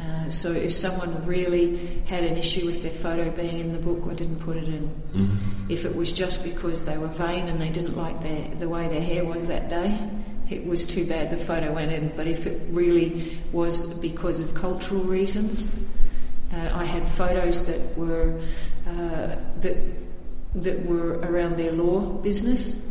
Uh, 0.00 0.30
so 0.30 0.52
if 0.52 0.72
someone 0.72 1.26
really 1.26 2.02
had 2.06 2.22
an 2.22 2.36
issue 2.36 2.66
with 2.66 2.82
their 2.82 2.92
photo 2.92 3.30
being 3.30 3.58
in 3.58 3.72
the 3.72 3.78
book, 3.78 4.08
I 4.08 4.14
didn't 4.14 4.40
put 4.40 4.56
it 4.56 4.68
in. 4.68 4.88
Mm-hmm. 5.12 5.70
If 5.70 5.84
it 5.84 5.94
was 5.94 6.12
just 6.12 6.44
because 6.44 6.84
they 6.84 6.98
were 6.98 7.08
vain 7.08 7.48
and 7.48 7.60
they 7.60 7.70
didn't 7.70 7.96
like 7.96 8.22
their, 8.22 8.48
the 8.56 8.68
way 8.68 8.86
their 8.88 9.02
hair 9.02 9.24
was 9.24 9.48
that 9.48 9.68
day, 9.68 9.98
it 10.50 10.64
was 10.64 10.86
too 10.86 11.04
bad 11.06 11.30
the 11.30 11.44
photo 11.44 11.72
went 11.72 11.90
in. 11.90 12.12
But 12.16 12.28
if 12.28 12.46
it 12.46 12.62
really 12.70 13.38
was 13.52 13.98
because 13.98 14.40
of 14.40 14.54
cultural 14.54 15.02
reasons, 15.02 15.84
uh, 16.52 16.70
I 16.72 16.84
had 16.84 17.08
photos 17.10 17.66
that 17.66 17.98
were 17.98 18.40
uh, 18.86 19.36
that 19.60 19.76
that 20.54 20.86
were 20.86 21.18
around 21.18 21.56
their 21.56 21.72
law 21.72 22.00
business. 22.00 22.87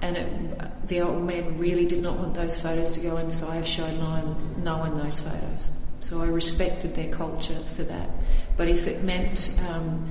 And 0.00 0.16
it, 0.16 0.86
the 0.88 1.00
old 1.00 1.22
man 1.24 1.58
really 1.58 1.86
did 1.86 2.02
not 2.02 2.18
want 2.18 2.34
those 2.34 2.58
photos 2.60 2.92
to 2.92 3.00
go 3.00 3.16
in, 3.16 3.30
so 3.30 3.48
I've 3.48 3.66
shown 3.66 3.98
no 3.98 4.04
one, 4.10 4.64
no 4.64 4.78
one 4.78 4.96
those 4.96 5.20
photos. 5.20 5.70
So 6.00 6.20
I 6.22 6.26
respected 6.26 6.94
their 6.94 7.12
culture 7.12 7.58
for 7.74 7.82
that. 7.84 8.08
But 8.56 8.68
if 8.68 8.86
it 8.86 9.02
meant 9.02 9.58
um, 9.68 10.10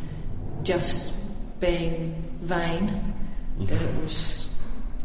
just 0.63 1.17
being 1.59 2.21
vain, 2.41 3.13
that 3.61 3.81
it 3.81 3.95
was 4.01 4.47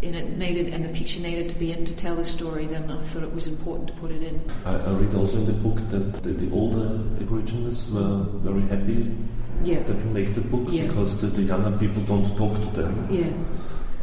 and 0.02 0.16
it 0.16 0.36
needed 0.36 0.74
and 0.74 0.84
the 0.84 0.88
picture 0.88 1.20
needed 1.20 1.48
to 1.48 1.54
be 1.56 1.70
in 1.70 1.84
to 1.84 1.94
tell 1.96 2.16
the 2.16 2.24
story, 2.24 2.66
then 2.66 2.90
I 2.90 3.04
thought 3.04 3.22
it 3.22 3.32
was 3.32 3.46
important 3.46 3.86
to 3.88 3.94
put 3.94 4.10
it 4.10 4.20
in. 4.22 4.42
I, 4.66 4.74
I 4.74 4.90
read 4.94 5.14
also 5.14 5.36
in 5.36 5.46
the 5.46 5.52
book 5.52 5.76
that 5.90 6.12
the, 6.24 6.32
the 6.32 6.50
older 6.52 6.98
Aborigines 7.22 7.88
were 7.88 8.24
very 8.42 8.62
happy 8.62 9.14
Yeah. 9.62 9.78
that 9.84 9.96
you 9.96 10.04
make 10.06 10.34
the 10.34 10.40
book 10.40 10.66
Yeah. 10.68 10.88
because 10.88 11.20
the, 11.20 11.28
the 11.28 11.42
younger 11.42 11.70
people 11.78 12.02
don't 12.02 12.26
talk 12.36 12.58
to 12.58 12.82
them. 12.82 13.06
Yeah, 13.10 13.30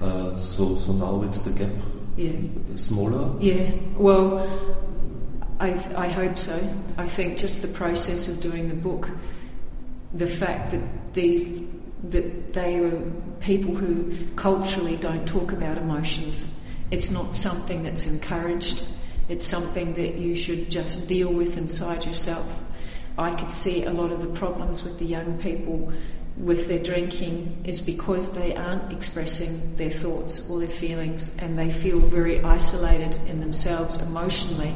Uh, 0.02 0.36
so 0.38 0.78
so 0.78 0.94
now 0.94 1.24
it's 1.24 1.40
the 1.40 1.52
gap 1.52 1.72
yeah. 2.16 2.32
smaller. 2.76 3.40
Yeah, 3.42 3.72
well, 3.98 4.48
I, 5.60 5.72
I 5.96 6.08
hope 6.08 6.38
so. 6.38 6.58
I 6.98 7.08
think 7.08 7.38
just 7.38 7.62
the 7.62 7.68
process 7.68 8.28
of 8.28 8.42
doing 8.42 8.70
the 8.70 8.76
book, 8.76 9.10
the 10.14 10.28
fact 10.28 10.72
that 10.72 11.14
these 11.14 11.64
that 12.04 12.54
they 12.54 12.78
are 12.78 13.02
people 13.42 13.76
who 13.76 14.16
culturally 14.36 14.96
don't 14.98 15.28
talk 15.28 15.52
about 15.52 15.78
emotions. 15.78 16.52
It's 16.92 17.12
not 17.12 17.34
something 17.34 17.84
that's 17.84 18.06
encouraged. 18.06 18.84
It's 19.28 19.46
something 19.46 19.94
that 19.96 20.16
you 20.16 20.36
should 20.36 20.72
just 20.72 21.08
deal 21.08 21.32
with 21.32 21.58
inside 21.58 22.06
yourself. 22.06 22.64
I 23.18 23.36
could 23.36 23.52
see 23.52 23.84
a 23.84 23.92
lot 23.92 24.12
of 24.12 24.22
the 24.22 24.28
problems 24.28 24.84
with 24.84 24.98
the 24.98 25.06
young 25.06 25.38
people 25.40 25.92
with 26.40 26.70
their 26.70 26.80
drinking 26.80 27.62
is 27.66 27.82
because 27.82 28.32
they 28.32 28.56
aren't 28.56 28.94
expressing 28.94 29.76
their 29.76 29.90
thoughts 29.90 30.50
or 30.50 30.60
their 30.60 30.68
feelings 30.68 31.36
and 31.40 31.60
they 31.60 31.70
feel 31.70 32.00
very 32.00 32.42
isolated 32.42 33.16
in 33.28 33.42
themselves 33.42 34.02
emotionally. 34.02 34.74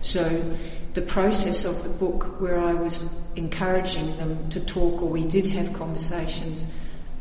So, 0.00 0.56
the 0.94 1.02
process 1.02 1.64
of 1.64 1.82
the 1.82 1.88
book, 1.88 2.40
where 2.40 2.60
I 2.60 2.74
was 2.74 3.26
encouraging 3.34 4.16
them 4.18 4.50
to 4.50 4.60
talk, 4.60 5.02
or 5.02 5.08
we 5.08 5.24
did 5.24 5.46
have 5.46 5.72
conversations, 5.72 6.72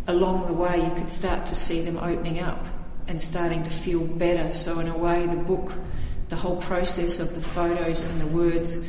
along 0.07 0.47
the 0.47 0.53
way 0.53 0.83
you 0.83 0.93
could 0.95 1.09
start 1.09 1.45
to 1.47 1.55
see 1.55 1.81
them 1.81 1.97
opening 1.97 2.39
up 2.39 2.65
and 3.07 3.21
starting 3.21 3.63
to 3.63 3.69
feel 3.69 4.01
better. 4.01 4.51
So, 4.51 4.79
in 4.79 4.89
a 4.89 4.97
way, 4.97 5.25
the 5.25 5.37
book, 5.37 5.71
the 6.27 6.35
whole 6.35 6.57
process 6.57 7.19
of 7.19 7.33
the 7.33 7.41
photos 7.41 8.03
and 8.03 8.19
the 8.19 8.27
words 8.27 8.85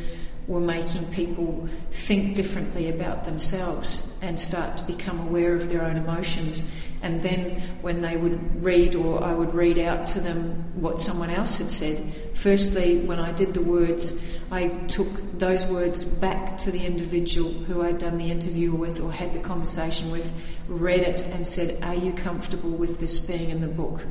were 0.47 0.61
making 0.61 1.07
people 1.07 1.69
think 1.93 2.35
differently 2.35 2.89
about 2.89 3.25
themselves 3.25 4.19
and 4.23 4.39
start 4.39 4.77
to 4.79 4.85
become 4.85 5.21
aware 5.21 5.55
of 5.55 5.69
their 5.69 5.83
own 5.83 5.97
emotions. 5.97 6.71
And 7.01 7.23
then, 7.23 7.61
when 7.81 8.01
they 8.01 8.17
would 8.17 8.63
read, 8.63 8.95
or 8.95 9.23
I 9.23 9.33
would 9.33 9.55
read 9.55 9.79
out 9.79 10.07
to 10.09 10.21
them 10.21 10.73
what 10.81 11.01
someone 11.01 11.31
else 11.31 11.57
had 11.57 11.71
said, 11.71 12.13
firstly, 12.35 13.01
when 13.01 13.19
I 13.19 13.33
did 13.33 13.55
the 13.55 13.61
words, 13.61 14.25
I 14.53 14.69
took 14.87 15.09
those 15.39 15.65
words 15.65 16.05
back 16.05 16.59
to 16.59 16.71
the 16.71 16.85
individual 16.85 17.51
who 17.51 17.83
I'd 17.83 17.99
done 17.99 18.19
the 18.19 18.31
interview 18.31 18.73
with 18.73 19.01
or 19.01 19.11
had 19.11 19.33
the 19.33 19.41
conversation 19.41 20.11
with, 20.11 20.31
read 20.69 21.01
it, 21.01 21.23
and 21.23 21.47
said, 21.47 21.83
Are 21.83 21.95
you 21.95 22.13
comfortable 22.13 22.71
with 22.71 23.01
this 23.01 23.19
being 23.27 23.51
in 23.51 23.61
the 23.63 23.69
book? 23.69 24.05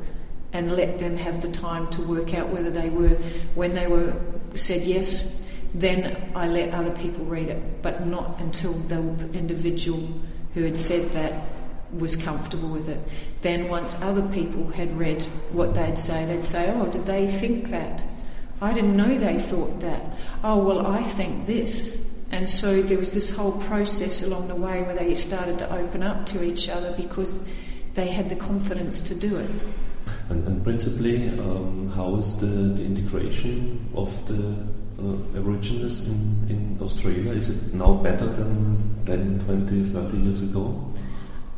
And 0.52 0.72
let 0.72 1.00
them 1.00 1.16
have 1.16 1.42
the 1.42 1.52
time 1.52 1.90
to 1.92 2.02
work 2.02 2.34
out 2.34 2.50
whether 2.50 2.72
they 2.72 2.90
were, 2.90 3.16
when 3.56 3.74
they 3.74 3.88
were 3.88 4.16
said 4.56 4.82
yes, 4.82 5.41
then 5.74 6.32
I 6.36 6.48
let 6.48 6.74
other 6.74 6.92
people 6.92 7.26
read 7.26 7.50
it, 7.50 7.82
but 7.82 8.06
not 8.06 8.40
until 8.40 8.74
the 8.74 8.98
individual 9.34 10.10
who 10.54 10.64
had 10.64 10.78
said 10.78 11.12
that 11.12 11.46
was 11.94 12.16
comfortable 12.16 12.70
with 12.70 12.90
it. 12.90 13.00
Then, 13.42 13.70
once 13.70 14.00
other 14.02 14.22
people 14.30 14.70
had 14.70 14.98
read 14.98 15.24
what 15.52 15.74
they'd 15.74 16.00
say, 16.00 16.26
they'd 16.26 16.46
say, 16.46 16.72
Oh, 16.74 16.88
did 16.88 17.06
they 17.06 17.28
think 17.28 17.70
that? 17.70 18.04
I 18.62 18.74
didn't 18.74 18.96
know 18.96 19.18
they 19.18 19.40
thought 19.40 19.80
that. 19.80 20.04
Oh, 20.44 20.64
well, 20.64 20.86
I 20.86 21.04
think 21.04 21.48
this. 21.48 22.10
And 22.32 22.50
so 22.50 22.82
there 22.82 22.98
was 22.98 23.14
this 23.14 23.36
whole 23.36 23.60
process 23.64 24.24
along 24.24 24.48
the 24.48 24.56
way 24.56 24.84
where 24.84 24.96
they 24.96 25.16
started 25.16 25.58
to 25.60 25.74
open 25.74 26.04
up 26.04 26.26
to 26.28 26.44
each 26.44 26.70
other 26.70 26.94
because 26.96 27.46
they 27.96 28.08
had 28.08 28.30
the 28.30 28.36
confidence 28.36 29.02
to 29.02 29.16
do 29.16 29.38
it. 29.38 29.50
And, 30.30 30.48
and 30.48 30.64
principally, 30.64 31.28
um, 31.40 31.90
how 31.90 32.16
is 32.16 32.40
the, 32.40 32.46
the 32.46 32.86
integration 32.86 33.90
of 33.96 34.10
the 34.28 34.56
uh, 35.04 35.38
Aborigines 35.38 36.00
in, 36.00 36.46
in 36.50 36.78
Australia? 36.82 37.32
Is 37.32 37.50
it 37.50 37.74
now 37.74 37.94
better 37.94 38.26
than, 38.26 39.06
than 39.06 39.44
20, 39.46 39.84
30 39.90 40.18
years 40.18 40.42
ago? 40.42 40.94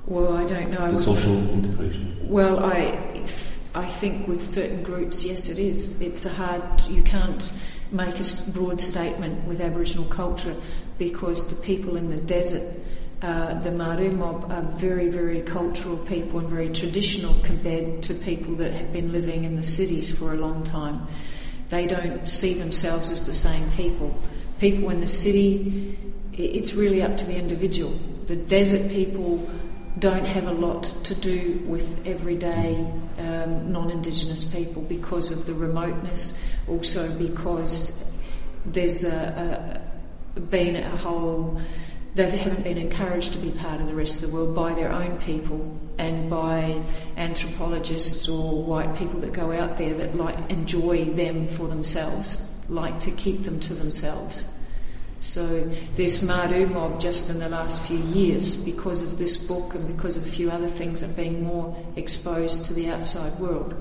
Well, 0.06 0.36
I 0.36 0.46
don't 0.46 0.72
know. 0.72 0.92
The 0.92 0.98
social 0.98 1.38
integration. 1.50 2.18
Well, 2.28 2.64
I, 2.64 3.24
I 3.74 3.86
think 3.86 4.28
with 4.28 4.44
certain 4.44 4.84
groups, 4.84 5.24
yes, 5.24 5.50
it 5.50 5.60
is. 5.60 6.02
It's 6.02 6.26
a 6.26 6.30
hard. 6.30 6.82
You 6.88 7.04
can't 7.04 7.52
make 7.92 8.16
a 8.16 8.52
broad 8.54 8.82
statement 8.82 9.48
with 9.48 9.62
Aboriginal 9.62 10.06
culture 10.06 10.56
because 10.98 11.50
the 11.50 11.56
people 11.64 11.96
in 11.96 12.10
the 12.10 12.18
desert, 12.18 12.64
uh, 13.22 13.60
the 13.62 13.70
Martu 13.70 14.12
mob, 14.14 14.52
are 14.52 14.64
very, 14.78 15.10
very 15.10 15.42
cultural 15.42 15.98
people 15.98 16.40
and 16.40 16.50
very 16.50 16.70
traditional 16.70 17.36
compared 17.44 18.04
to 18.04 18.14
people 18.14 18.56
that 18.56 18.74
have 18.74 18.92
been 18.92 19.12
living 19.12 19.46
in 19.46 19.56
the 19.56 19.64
cities 19.64 20.16
for 20.18 20.34
a 20.34 20.36
long 20.36 20.64
time. 20.64 21.08
They 21.74 21.88
don't 21.88 22.30
see 22.30 22.54
themselves 22.54 23.10
as 23.10 23.26
the 23.26 23.34
same 23.34 23.68
people. 23.72 24.16
People 24.60 24.92
in 24.92 25.02
the 25.02 25.08
city, 25.08 25.98
it's 26.32 26.76
really 26.76 27.02
up 27.02 27.18
to 27.18 27.26
the 27.26 27.36
individual. 27.36 27.98
The 28.28 28.36
desert 28.36 28.92
people 28.92 29.50
don't 29.98 30.26
have 30.26 30.46
a 30.46 30.52
lot 30.52 30.84
to 31.06 31.16
do 31.16 31.64
with 31.66 32.06
everyday 32.06 32.76
um, 33.18 33.72
non 33.72 33.90
Indigenous 33.90 34.44
people 34.44 34.84
because 34.84 35.32
of 35.32 35.48
the 35.48 35.56
remoteness, 35.56 36.40
also 36.68 37.12
because 37.18 38.08
there's 38.68 39.04
a, 39.04 39.82
a, 40.36 40.40
been 40.42 40.76
a 40.76 40.96
whole. 40.98 41.60
They 42.16 42.30
haven't 42.30 42.64
been 42.64 42.78
encouraged 42.78 43.34
to 43.34 43.40
be 43.40 43.50
part 43.50 43.82
of 43.82 43.88
the 43.88 43.96
rest 43.96 44.22
of 44.22 44.30
the 44.30 44.36
world 44.36 44.56
by 44.56 44.76
their 44.76 44.92
own 44.92 45.18
people 45.18 45.80
and 45.98 46.30
by 46.30 46.80
anthropologists 47.18 48.30
or 48.30 48.64
white 48.64 48.96
people 48.96 49.20
that 49.22 49.34
go 49.34 49.52
out 49.52 49.78
there 49.78 49.96
that 49.96 50.16
like 50.16 50.38
enjoy 50.52 51.06
them 51.06 51.48
for 51.48 51.68
themselves, 51.68 52.64
like 52.70 53.00
to 53.00 53.12
keep 53.12 53.44
them 53.44 53.60
to 53.62 53.74
themselves. 53.74 54.46
So 55.22 55.62
this 55.96 56.22
Martu 56.22 56.70
mob 56.70 57.00
just 57.00 57.32
in 57.32 57.40
the 57.40 57.50
last 57.50 57.82
few 57.84 57.98
years, 57.98 58.58
because 58.58 59.02
of 59.02 59.18
this 59.18 59.48
book 59.48 59.74
and 59.74 59.88
because 59.88 60.16
of 60.16 60.24
a 60.24 60.30
few 60.30 60.52
other 60.52 60.68
things, 60.68 61.02
are 61.02 61.08
being 61.08 61.44
more 61.44 61.76
exposed 61.96 62.66
to 62.66 62.74
the 62.74 62.90
outside 62.90 63.40
world. 63.40 63.74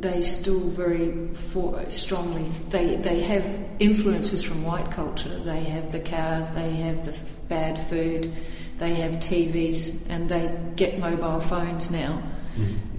They 0.00 0.22
still 0.22 0.60
very 0.70 1.28
for, 1.34 1.88
strongly. 1.90 2.46
They 2.68 2.96
they 2.96 3.20
have 3.22 3.44
influences 3.78 4.42
from 4.42 4.62
white 4.64 4.90
culture. 4.90 5.38
They 5.38 5.60
have 5.64 5.92
the 5.92 6.00
cars. 6.00 6.50
They 6.50 6.72
have 6.72 7.04
the 7.04 7.12
f- 7.12 7.36
bad 7.48 7.78
food. 7.88 8.32
They 8.78 8.94
have 8.94 9.12
TVs, 9.12 10.08
and 10.10 10.28
they 10.28 10.54
get 10.76 10.98
mobile 10.98 11.40
phones 11.40 11.90
now. 11.90 12.22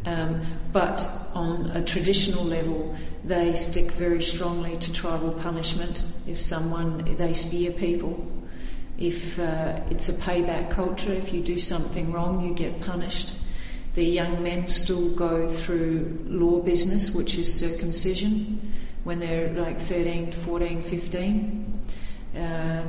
Um, 0.06 0.46
but 0.72 1.08
on 1.34 1.72
a 1.72 1.84
traditional 1.84 2.44
level, 2.44 2.96
they 3.24 3.54
stick 3.56 3.92
very 3.92 4.22
strongly 4.22 4.78
to 4.78 4.94
tribal 4.94 5.32
punishment. 5.32 6.06
If 6.28 6.42
someone 6.42 7.16
they 7.18 7.34
spear 7.34 7.72
people, 7.72 8.26
if 8.98 9.40
uh, 9.40 9.80
it's 9.90 10.10
a 10.10 10.14
payback 10.14 10.70
culture, 10.70 11.12
if 11.12 11.34
you 11.34 11.42
do 11.42 11.60
something 11.60 12.12
wrong, 12.12 12.46
you 12.46 12.54
get 12.54 12.82
punished. 12.82 13.36
The 13.96 14.04
young 14.04 14.44
men 14.44 14.68
still 14.68 15.16
go 15.16 15.50
through 15.50 16.20
law 16.26 16.60
business, 16.60 17.16
which 17.16 17.38
is 17.38 17.54
circumcision, 17.54 18.74
when 19.06 19.20
they're 19.20 19.54
like 19.54 19.80
13, 19.80 20.32
14, 20.32 20.82
15. 20.82 21.82
Uh, 22.38 22.84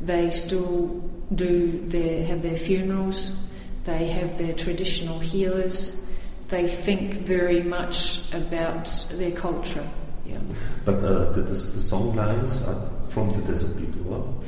they 0.00 0.30
still 0.30 1.10
do 1.34 1.80
their, 1.86 2.24
have 2.26 2.42
their 2.42 2.56
funerals, 2.56 3.36
they 3.84 4.06
have 4.08 4.38
their 4.38 4.52
traditional 4.52 5.18
healers, 5.18 6.10
they 6.48 6.68
think 6.68 7.14
very 7.14 7.62
much 7.62 8.32
about 8.32 8.86
their 9.12 9.32
culture. 9.32 9.88
Yeah. 10.24 10.38
But 10.84 10.96
uh, 10.96 11.32
the, 11.32 11.42
the, 11.42 11.52
the 11.52 11.80
song 11.80 12.14
lines 12.14 12.62
are 12.62 12.88
from 13.08 13.30
the 13.30 13.42
desert 13.42 13.76
people, 13.78 14.14
huh? 14.14 14.46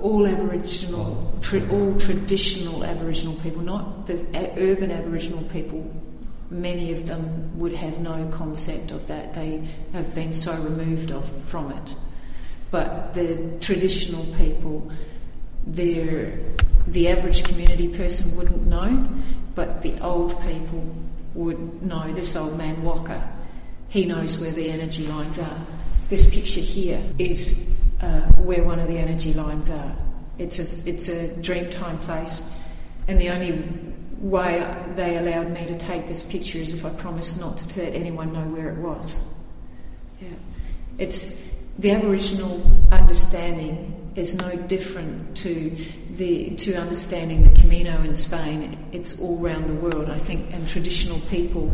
All 0.00 0.26
Aboriginal, 0.26 1.38
tra- 1.40 1.68
all 1.70 1.98
traditional 1.98 2.84
Aboriginal 2.84 3.34
people, 3.36 3.62
not 3.62 4.06
the 4.06 4.14
urban 4.56 4.90
Aboriginal 4.90 5.42
people. 5.44 5.90
Many 6.50 6.92
of 6.92 7.06
them 7.06 7.58
would 7.58 7.74
have 7.74 7.98
no 7.98 8.26
concept 8.32 8.90
of 8.90 9.06
that. 9.08 9.34
They 9.34 9.68
have 9.92 10.14
been 10.14 10.32
so 10.32 10.54
removed 10.62 11.10
of, 11.10 11.30
from 11.42 11.72
it. 11.72 11.94
But 12.70 13.12
the 13.14 13.58
traditional 13.60 14.24
people, 14.36 14.90
the 15.66 17.08
average 17.08 17.44
community 17.44 17.88
person 17.88 18.36
wouldn't 18.36 18.66
know, 18.66 19.08
but 19.54 19.82
the 19.82 19.98
old 20.00 20.40
people 20.42 20.94
would 21.34 21.82
know. 21.82 22.12
This 22.12 22.36
old 22.36 22.56
man 22.56 22.82
Walker, 22.82 23.22
he 23.88 24.06
knows 24.06 24.38
where 24.38 24.52
the 24.52 24.70
energy 24.70 25.06
lines 25.06 25.38
are. 25.38 25.60
This 26.08 26.32
picture 26.32 26.60
here 26.60 27.02
is 27.18 27.77
uh, 28.00 28.20
where 28.36 28.64
one 28.64 28.78
of 28.78 28.88
the 28.88 28.98
energy 28.98 29.34
lines 29.34 29.70
are. 29.70 29.96
It's 30.38 30.58
a, 30.58 30.88
it's 30.88 31.08
a 31.08 31.28
Dreamtime 31.40 32.00
place, 32.02 32.42
and 33.08 33.20
the 33.20 33.30
only 33.30 33.62
way 34.18 34.66
they 34.94 35.16
allowed 35.16 35.50
me 35.50 35.66
to 35.66 35.76
take 35.78 36.06
this 36.06 36.22
picture 36.22 36.58
is 36.58 36.74
if 36.74 36.84
I 36.84 36.90
promised 36.90 37.40
not 37.40 37.58
to 37.58 37.82
let 37.82 37.94
anyone 37.94 38.32
know 38.32 38.46
where 38.48 38.68
it 38.70 38.78
was. 38.78 39.34
Yeah. 40.20 40.28
It's 40.98 41.42
the 41.78 41.92
Aboriginal 41.92 42.60
understanding 42.90 43.94
is 44.16 44.34
no 44.34 44.56
different 44.56 45.36
to 45.36 45.76
the 46.10 46.50
to 46.56 46.74
understanding 46.74 47.52
the 47.52 47.60
Camino 47.60 48.02
in 48.02 48.14
Spain. 48.14 48.76
It's 48.90 49.20
all 49.20 49.44
around 49.44 49.68
the 49.68 49.74
world, 49.74 50.10
I 50.10 50.18
think, 50.18 50.52
and 50.52 50.68
traditional 50.68 51.20
people 51.30 51.70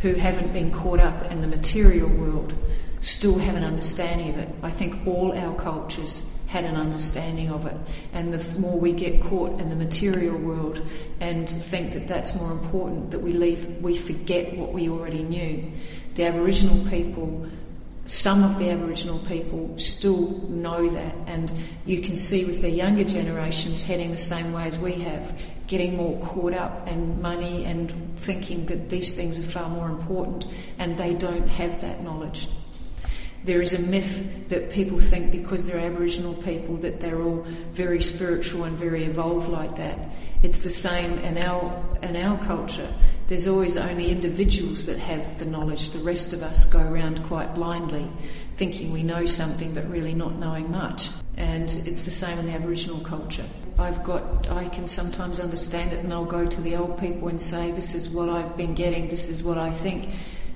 who 0.00 0.14
haven't 0.14 0.52
been 0.52 0.70
caught 0.70 1.00
up 1.00 1.30
in 1.30 1.42
the 1.42 1.46
material 1.46 2.08
world 2.08 2.54
still 3.00 3.38
have 3.38 3.54
an 3.54 3.64
understanding 3.64 4.30
of 4.30 4.38
it. 4.38 4.48
I 4.62 4.70
think 4.70 5.06
all 5.06 5.36
our 5.36 5.54
cultures 5.56 6.34
had 6.48 6.64
an 6.64 6.76
understanding 6.76 7.50
of 7.50 7.66
it, 7.66 7.76
and 8.12 8.32
the 8.32 8.58
more 8.58 8.78
we 8.78 8.92
get 8.92 9.20
caught 9.22 9.60
in 9.60 9.68
the 9.68 9.76
material 9.76 10.36
world 10.36 10.80
and 11.20 11.48
think 11.48 11.92
that 11.92 12.08
that's 12.08 12.34
more 12.34 12.52
important, 12.52 13.10
that 13.10 13.18
we 13.18 13.32
leave, 13.32 13.66
we 13.82 13.96
forget 13.96 14.56
what 14.56 14.72
we 14.72 14.88
already 14.88 15.22
knew. 15.22 15.70
The 16.14 16.24
Aboriginal 16.24 16.88
people 16.88 17.46
some 18.08 18.42
of 18.42 18.58
the 18.58 18.70
Aboriginal 18.70 19.18
people 19.18 19.78
still 19.78 20.30
know 20.48 20.88
that, 20.88 21.14
and 21.26 21.52
you 21.84 22.00
can 22.00 22.16
see 22.16 22.46
with 22.46 22.62
the 22.62 22.70
younger 22.70 23.04
generations 23.04 23.82
heading 23.82 24.12
the 24.12 24.16
same 24.16 24.50
way 24.54 24.64
as 24.64 24.78
we 24.78 24.92
have, 24.92 25.38
getting 25.66 25.94
more 25.94 26.18
caught 26.24 26.54
up 26.54 26.88
in 26.88 27.20
money 27.20 27.66
and 27.66 27.92
thinking 28.16 28.64
that 28.64 28.88
these 28.88 29.14
things 29.14 29.38
are 29.38 29.42
far 29.42 29.68
more 29.68 29.90
important, 29.90 30.46
and 30.78 30.96
they 30.96 31.12
don't 31.12 31.48
have 31.48 31.82
that 31.82 32.02
knowledge. 32.02 32.48
There 33.44 33.62
is 33.62 33.72
a 33.72 33.82
myth 33.82 34.48
that 34.48 34.70
people 34.70 35.00
think 35.00 35.30
because 35.30 35.66
they're 35.66 35.78
Aboriginal 35.78 36.34
people 36.34 36.76
that 36.78 37.00
they're 37.00 37.22
all 37.22 37.46
very 37.72 38.02
spiritual 38.02 38.64
and 38.64 38.76
very 38.76 39.04
evolved 39.04 39.48
like 39.48 39.76
that. 39.76 39.98
It's 40.42 40.62
the 40.62 40.70
same 40.70 41.18
in 41.18 41.38
our 41.38 41.84
in 42.02 42.16
our 42.16 42.38
culture. 42.44 42.92
There's 43.28 43.46
always 43.46 43.76
only 43.76 44.10
individuals 44.10 44.86
that 44.86 44.98
have 44.98 45.38
the 45.38 45.44
knowledge. 45.44 45.90
The 45.90 45.98
rest 45.98 46.32
of 46.32 46.42
us 46.42 46.64
go 46.64 46.80
around 46.80 47.22
quite 47.24 47.54
blindly, 47.54 48.10
thinking 48.56 48.90
we 48.90 49.02
know 49.02 49.26
something 49.26 49.74
but 49.74 49.88
really 49.90 50.14
not 50.14 50.36
knowing 50.36 50.70
much. 50.70 51.10
And 51.36 51.70
it's 51.86 52.04
the 52.04 52.10
same 52.10 52.38
in 52.38 52.46
the 52.46 52.52
Aboriginal 52.52 53.00
culture. 53.00 53.44
I've 53.78 54.02
got, 54.02 54.50
I 54.50 54.68
can 54.70 54.88
sometimes 54.88 55.38
understand 55.38 55.92
it, 55.92 56.00
and 56.00 56.12
I'll 56.12 56.24
go 56.24 56.46
to 56.46 56.60
the 56.60 56.74
old 56.74 56.98
people 56.98 57.28
and 57.28 57.40
say, 57.40 57.70
This 57.70 57.94
is 57.94 58.08
what 58.08 58.28
I've 58.28 58.56
been 58.56 58.74
getting, 58.74 59.08
this 59.08 59.28
is 59.28 59.44
what 59.44 59.56
I 59.56 59.70
think. 59.70 60.08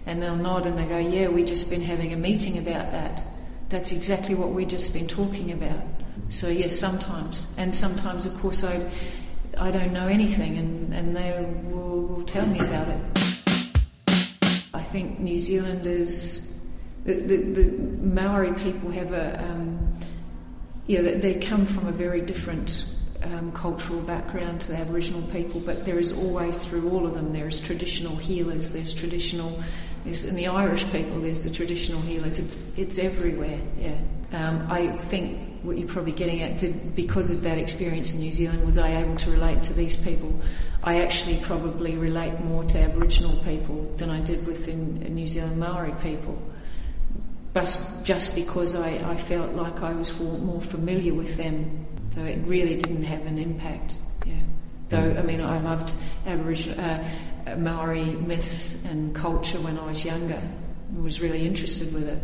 And 0.06 0.20
they'll 0.20 0.36
nod 0.36 0.66
and 0.66 0.78
they 0.78 0.86
go, 0.86 0.98
Yeah, 0.98 1.28
we've 1.28 1.46
just 1.46 1.70
been 1.70 1.82
having 1.82 2.12
a 2.12 2.16
meeting 2.16 2.58
about 2.58 2.90
that. 2.90 3.22
That's 3.68 3.92
exactly 3.92 4.34
what 4.34 4.50
we've 4.50 4.68
just 4.68 4.92
been 4.92 5.08
talking 5.08 5.52
about. 5.52 5.80
So, 6.28 6.48
yes, 6.48 6.78
sometimes. 6.78 7.46
And 7.56 7.74
sometimes, 7.74 8.26
of 8.26 8.38
course, 8.40 8.64
I 8.64 8.90
I 9.58 9.70
don't 9.70 9.92
know 9.92 10.06
anything, 10.06 10.56
and, 10.58 10.94
and 10.94 11.16
they 11.16 11.46
will, 11.70 12.06
will 12.06 12.24
tell 12.24 12.46
me 12.46 12.58
about 12.58 12.88
it. 12.88 13.00
I 14.74 14.82
think 14.82 15.20
New 15.20 15.38
Zealanders, 15.38 16.64
the, 17.04 17.14
the, 17.14 17.36
the 17.36 17.78
Maori 18.02 18.52
people 18.54 18.90
have 18.90 19.12
a, 19.12 19.42
um, 19.44 19.94
yeah, 20.86 21.02
they, 21.02 21.34
come 21.34 21.66
from 21.66 21.86
a 21.86 21.92
very 21.92 22.22
different 22.22 22.86
um, 23.22 23.52
cultural 23.52 24.00
background 24.00 24.62
to 24.62 24.68
the 24.68 24.78
Aboriginal 24.78 25.22
people, 25.28 25.60
but 25.60 25.84
there 25.84 25.98
is 25.98 26.12
always 26.12 26.64
through 26.64 26.90
all 26.90 27.06
of 27.06 27.14
them, 27.14 27.32
there's 27.32 27.60
traditional 27.60 28.16
healers, 28.16 28.72
there's 28.72 28.94
traditional, 28.94 29.62
there's, 30.04 30.24
in 30.24 30.34
the 30.34 30.48
Irish 30.48 30.90
people, 30.90 31.20
there's 31.20 31.44
the 31.44 31.50
traditional 31.50 32.00
healers. 32.00 32.38
It's, 32.38 32.76
it's 32.76 32.98
everywhere, 32.98 33.60
yeah. 33.78 33.96
Um, 34.32 34.66
I 34.70 34.96
think 34.96 35.62
what 35.62 35.78
you're 35.78 35.88
probably 35.88 36.12
getting 36.12 36.42
at, 36.42 36.58
did, 36.58 36.96
because 36.96 37.30
of 37.30 37.42
that 37.42 37.58
experience 37.58 38.12
in 38.12 38.20
New 38.20 38.32
Zealand, 38.32 38.64
was 38.64 38.78
I 38.78 39.00
able 39.02 39.16
to 39.16 39.30
relate 39.30 39.62
to 39.64 39.72
these 39.74 39.94
people? 39.94 40.40
I 40.82 41.02
actually 41.02 41.38
probably 41.42 41.96
relate 41.96 42.40
more 42.40 42.64
to 42.64 42.80
Aboriginal 42.80 43.36
people 43.44 43.92
than 43.96 44.10
I 44.10 44.20
did 44.20 44.46
with 44.46 44.68
in 44.68 45.14
New 45.14 45.26
Zealand 45.26 45.58
Maori 45.58 45.94
people. 46.02 46.40
But 47.52 48.00
just 48.02 48.34
because 48.34 48.74
I, 48.74 48.94
I 49.10 49.16
felt 49.16 49.52
like 49.52 49.82
I 49.82 49.92
was 49.92 50.18
more 50.18 50.60
familiar 50.60 51.14
with 51.14 51.36
them, 51.36 51.86
though 52.14 52.24
it 52.24 52.38
really 52.46 52.76
didn't 52.76 53.04
have 53.04 53.26
an 53.26 53.38
impact. 53.38 53.96
Yeah. 54.26 54.34
Though 54.88 55.16
I 55.18 55.22
mean, 55.22 55.40
I 55.40 55.58
loved 55.58 55.92
Aboriginal 56.26 56.80
uh, 56.82 57.04
Maori 57.58 58.04
myths 58.04 58.84
and 58.86 59.14
culture 59.14 59.60
when 59.60 59.78
I 59.78 59.86
was 59.86 60.04
younger. 60.04 60.42
I 60.96 61.00
was 61.00 61.20
really 61.20 61.46
interested 61.46 61.92
with 61.92 62.08
it, 62.08 62.22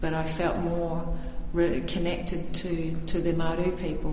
but 0.00 0.14
I 0.14 0.26
felt 0.26 0.58
more 0.58 1.18
really 1.52 1.82
connected 1.82 2.54
to, 2.54 2.96
to 3.06 3.20
the 3.20 3.32
Martu 3.32 3.78
people. 3.78 4.12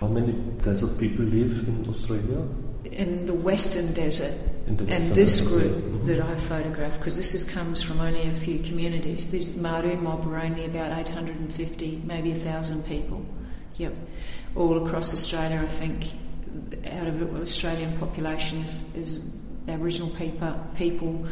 How 0.00 0.08
many 0.08 0.32
desert 0.62 0.98
people 0.98 1.24
live 1.24 1.68
in 1.68 1.86
Australia? 1.88 2.42
In 2.84 3.26
the 3.26 3.34
Western 3.34 3.92
Desert. 3.94 4.34
And 4.66 4.78
this 4.78 5.40
Desert, 5.40 5.48
group 5.48 5.72
mhm. 5.72 6.04
that 6.06 6.20
I 6.20 6.34
photographed, 6.36 6.98
because 6.98 7.16
this 7.16 7.34
is, 7.34 7.48
comes 7.48 7.82
from 7.82 8.00
only 8.00 8.22
a 8.28 8.34
few 8.34 8.58
communities. 8.60 9.30
This 9.30 9.56
Martu 9.56 10.00
mob 10.00 10.24
were 10.24 10.38
only 10.38 10.64
about 10.64 10.96
850, 10.98 12.02
maybe 12.04 12.32
1,000 12.32 12.84
people. 12.84 13.24
Yep. 13.76 13.94
All 14.56 14.84
across 14.84 15.14
Australia, 15.14 15.60
I 15.62 15.68
think, 15.68 16.12
out 16.90 17.06
of 17.06 17.18
the 17.20 17.40
Australian 17.40 17.98
population 17.98 18.62
is, 18.62 18.94
is 18.94 19.36
Aboriginal 19.68 20.10
people, 20.10 20.54
people 20.76 21.26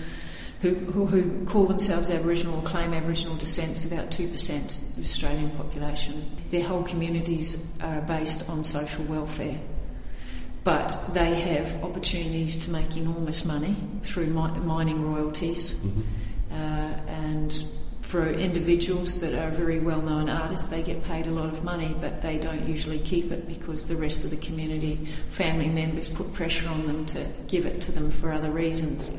who, 0.61 0.74
who, 0.74 1.06
who 1.06 1.46
call 1.46 1.66
themselves 1.66 2.11
Aboriginal 2.11 2.59
or 2.59 2.62
claim 2.62 2.92
Aboriginal 2.92 3.37
descent 3.37 3.72
is 3.72 3.90
about 3.90 4.11
2% 4.11 4.28
of 4.28 4.96
the 4.96 5.02
Australian 5.02 5.50
population. 5.52 6.37
Their 6.50 6.64
whole 6.64 6.83
communities 6.83 7.66
are 7.80 8.00
based 8.02 8.48
on 8.48 8.62
social 8.62 9.04
welfare. 9.04 9.59
But 10.62 11.14
they 11.14 11.35
have 11.40 11.83
opportunities 11.83 12.56
to 12.66 12.70
make 12.70 12.94
enormous 12.94 13.46
money 13.46 13.76
through 14.04 14.26
mi- 14.26 14.61
mining 14.61 15.11
royalties. 15.11 15.87
Uh, 16.50 16.54
and 16.54 17.64
for 18.11 18.29
individuals 18.29 19.20
that 19.20 19.35
are 19.35 19.51
very 19.51 19.79
well 19.79 20.03
known 20.03 20.29
artists, 20.29 20.66
they 20.66 20.83
get 20.83 21.05
paid 21.05 21.29
a 21.29 21.31
lot 21.31 21.49
of 21.49 21.62
money, 21.62 21.94
but 22.01 22.20
they 22.20 22.38
don't 22.38 22.66
usually 22.66 22.99
keep 22.99 23.31
it 23.31 23.46
because 23.46 23.87
the 23.87 23.94
rest 23.94 24.25
of 24.25 24.31
the 24.31 24.37
community, 24.38 25.09
family 25.29 25.68
members, 25.68 26.09
put 26.09 26.35
pressure 26.35 26.68
on 26.68 26.88
them 26.88 27.07
to 27.07 27.25
give 27.46 27.66
it 27.66 27.81
to 27.83 27.92
them 27.92 28.11
for 28.11 28.33
other 28.33 28.51
reasons. 28.51 29.16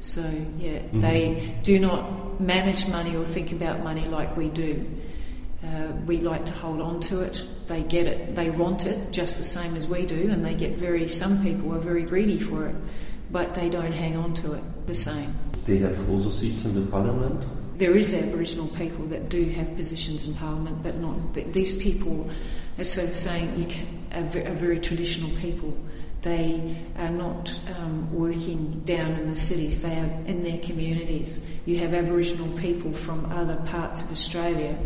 So, 0.00 0.22
yeah, 0.56 0.80
they 0.94 1.54
do 1.62 1.78
not 1.78 2.40
manage 2.40 2.88
money 2.88 3.14
or 3.14 3.26
think 3.26 3.52
about 3.52 3.84
money 3.84 4.06
like 4.06 4.34
we 4.38 4.48
do. 4.48 4.86
Uh, 5.62 5.88
we 6.06 6.20
like 6.20 6.46
to 6.46 6.52
hold 6.54 6.80
on 6.80 7.00
to 7.00 7.20
it. 7.20 7.46
They 7.66 7.82
get 7.82 8.06
it. 8.06 8.34
They 8.34 8.48
want 8.48 8.86
it 8.86 9.12
just 9.12 9.36
the 9.36 9.44
same 9.44 9.76
as 9.76 9.86
we 9.86 10.06
do, 10.06 10.30
and 10.30 10.42
they 10.42 10.54
get 10.54 10.76
very. 10.76 11.10
Some 11.10 11.42
people 11.42 11.74
are 11.74 11.78
very 11.78 12.04
greedy 12.04 12.40
for 12.40 12.68
it, 12.68 12.76
but 13.30 13.54
they 13.54 13.68
don't 13.68 13.92
hang 13.92 14.16
on 14.16 14.32
to 14.34 14.54
it 14.54 14.86
the 14.86 14.94
same. 14.94 15.34
They 15.66 15.78
have 15.78 16.08
also 16.08 16.30
seats 16.30 16.64
in 16.64 16.74
the 16.74 16.90
parliament. 16.90 17.44
There 17.76 17.96
is 17.96 18.14
Aboriginal 18.14 18.68
people 18.68 19.06
that 19.06 19.28
do 19.28 19.44
have 19.50 19.76
positions 19.76 20.26
in 20.26 20.34
Parliament, 20.34 20.82
but 20.82 20.96
not 20.98 21.34
these 21.34 21.76
people. 21.76 22.30
As 22.78 22.92
sort 22.92 23.08
of 23.08 23.16
saying, 23.16 23.58
you 23.58 23.66
can, 23.66 24.46
are, 24.46 24.54
very 24.54 24.80
traditional 24.80 25.30
people. 25.38 25.76
They 26.22 26.76
are 26.96 27.10
not 27.10 27.54
um, 27.76 28.12
working 28.12 28.80
down 28.84 29.12
in 29.12 29.28
the 29.28 29.36
cities. 29.36 29.82
They 29.82 29.94
are 29.94 30.10
in 30.26 30.42
their 30.42 30.58
communities. 30.58 31.46
You 31.66 31.78
have 31.78 31.94
Aboriginal 31.94 32.48
people 32.58 32.92
from 32.92 33.30
other 33.32 33.56
parts 33.66 34.02
of 34.02 34.10
Australia 34.10 34.76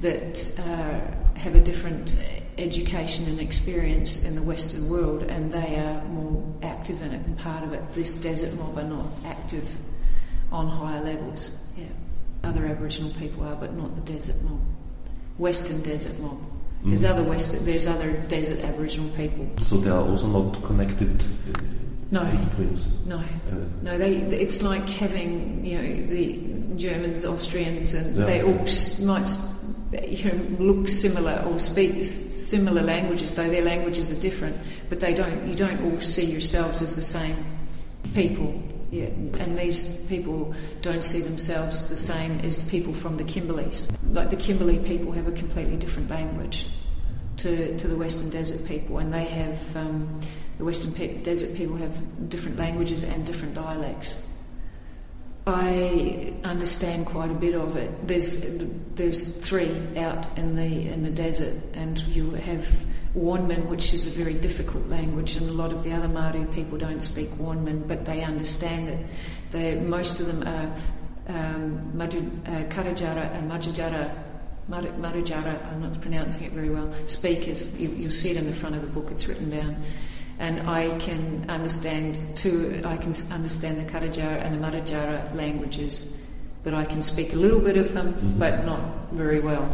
that 0.00 0.58
uh, 0.58 1.38
have 1.38 1.54
a 1.54 1.60
different 1.60 2.16
education 2.58 3.26
and 3.26 3.40
experience 3.40 4.24
in 4.24 4.34
the 4.34 4.42
Western 4.42 4.88
world, 4.90 5.22
and 5.22 5.52
they 5.52 5.76
are 5.76 6.02
more 6.06 6.42
active 6.62 7.00
in 7.02 7.12
it 7.12 7.24
and 7.26 7.38
part 7.38 7.64
of 7.64 7.72
it. 7.72 7.92
This 7.92 8.12
desert 8.12 8.54
mob 8.58 8.78
are 8.78 8.82
not 8.82 9.06
active 9.24 9.76
on 10.52 10.68
higher 10.68 11.02
levels. 11.02 11.56
Yeah, 11.76 11.84
other 12.44 12.66
Aboriginal 12.66 13.12
people 13.14 13.44
are, 13.46 13.56
but 13.56 13.74
not 13.74 13.94
the 13.94 14.00
desert 14.12 14.40
mob. 14.42 14.60
Western 15.38 15.82
desert 15.82 16.18
mob. 16.20 16.38
There's 16.84 17.04
other 17.04 17.22
Western. 17.22 17.64
There's 17.66 17.86
other 17.86 18.12
desert 18.28 18.64
Aboriginal 18.64 19.10
people. 19.10 19.46
So 19.62 19.76
they 19.76 19.90
are 19.90 20.02
also 20.02 20.26
not 20.26 20.62
connected 20.62 21.22
uh, 21.22 21.60
No, 22.10 22.24
no, 23.06 23.16
Uh, 23.18 23.22
no. 23.82 23.98
They. 23.98 24.16
It's 24.16 24.62
like 24.62 24.88
having 24.88 25.64
you 25.64 25.76
know 25.78 26.06
the 26.06 26.38
Germans, 26.76 27.24
Austrians, 27.24 27.92
and 27.94 28.16
Yeah. 28.16 28.24
they 28.24 28.42
all 28.42 28.64
might. 29.06 29.28
you 30.08 30.24
know, 30.30 30.72
look 30.72 30.86
similar 30.88 31.42
or 31.48 31.58
speak 31.58 32.04
similar 32.04 32.80
languages, 32.80 33.32
though 33.34 33.48
their 33.50 33.64
languages 33.64 34.10
are 34.10 34.20
different. 34.20 34.56
But 34.88 35.00
they 35.00 35.12
don't. 35.14 35.46
You 35.46 35.54
don't 35.54 35.80
all 35.84 35.98
see 36.00 36.24
yourselves 36.30 36.80
as 36.80 36.96
the 36.96 37.02
same 37.02 37.36
people. 38.14 38.54
Yeah, 38.90 39.04
and 39.04 39.56
these 39.56 40.04
people 40.06 40.52
don't 40.82 41.04
see 41.04 41.20
themselves 41.20 41.88
the 41.88 41.96
same 41.96 42.40
as 42.40 42.68
people 42.68 42.92
from 42.92 43.16
the 43.16 43.24
Kimberleys. 43.24 43.88
Like 44.12 44.30
the 44.30 44.36
Kimberley 44.36 44.78
people 44.80 45.12
have 45.12 45.28
a 45.28 45.32
completely 45.32 45.76
different 45.76 46.10
language 46.10 46.66
to, 47.36 47.76
to 47.78 47.88
the 47.88 47.96
Western 47.96 48.30
Desert 48.30 48.66
people, 48.66 48.98
and 48.98 49.14
they 49.14 49.24
have 49.24 49.76
um, 49.76 50.20
the 50.58 50.64
Western 50.64 50.92
pe- 50.92 51.22
Desert 51.22 51.56
people 51.56 51.76
have 51.76 52.28
different 52.28 52.58
languages 52.58 53.04
and 53.04 53.24
different 53.24 53.54
dialects. 53.54 54.26
I 55.46 56.34
understand 56.42 57.06
quite 57.06 57.30
a 57.30 57.34
bit 57.34 57.54
of 57.54 57.76
it. 57.76 58.06
There's 58.06 58.44
there's 58.94 59.36
three 59.36 59.74
out 59.96 60.26
in 60.36 60.56
the 60.56 60.90
in 60.90 61.02
the 61.02 61.10
desert, 61.10 61.54
and 61.74 61.98
you 62.00 62.32
have 62.32 62.68
Warnman, 63.16 63.66
which 63.66 63.92
is 63.92 64.06
a 64.06 64.18
very 64.18 64.34
difficult 64.34 64.86
language, 64.88 65.36
and 65.36 65.48
a 65.48 65.52
lot 65.52 65.72
of 65.72 65.84
the 65.84 65.92
other 65.92 66.08
Martu 66.08 66.52
people 66.54 66.78
don't 66.78 67.00
speak 67.00 67.28
Warnman, 67.30 67.88
but 67.88 68.04
they 68.04 68.22
understand 68.22 68.88
it. 68.88 69.06
They, 69.50 69.74
most 69.76 70.20
of 70.20 70.26
them 70.26 70.42
are 70.46 70.76
um, 71.28 71.92
Martu, 71.96 72.20
uh, 72.46 72.68
Karajara 72.72 73.34
and 73.34 73.50
Majajara, 73.50 74.14
Marujara, 74.70 75.72
I'm 75.72 75.82
not 75.82 76.00
pronouncing 76.00 76.44
it 76.44 76.52
very 76.52 76.70
well, 76.70 76.92
speakers. 77.06 77.80
You, 77.80 77.88
you'll 77.88 78.10
see 78.12 78.30
it 78.30 78.36
in 78.36 78.46
the 78.46 78.52
front 78.52 78.76
of 78.76 78.82
the 78.82 78.88
book, 78.88 79.10
it's 79.10 79.26
written 79.26 79.50
down 79.50 79.82
and 80.40 80.68
I 80.68 80.98
can 80.98 81.44
understand 81.48 82.36
two. 82.36 82.80
I 82.84 82.96
can 82.96 83.14
understand 83.30 83.76
the 83.76 83.92
Karajara 83.92 84.42
and 84.42 84.54
the 84.54 84.66
Marajara 84.66 85.34
languages, 85.34 86.18
but 86.64 86.72
I 86.72 86.86
can 86.86 87.02
speak 87.02 87.34
a 87.34 87.36
little 87.36 87.60
bit 87.60 87.76
of 87.76 87.92
them, 87.92 88.14
mm-hmm. 88.14 88.38
but 88.38 88.64
not 88.64 89.12
very 89.12 89.40
well. 89.40 89.68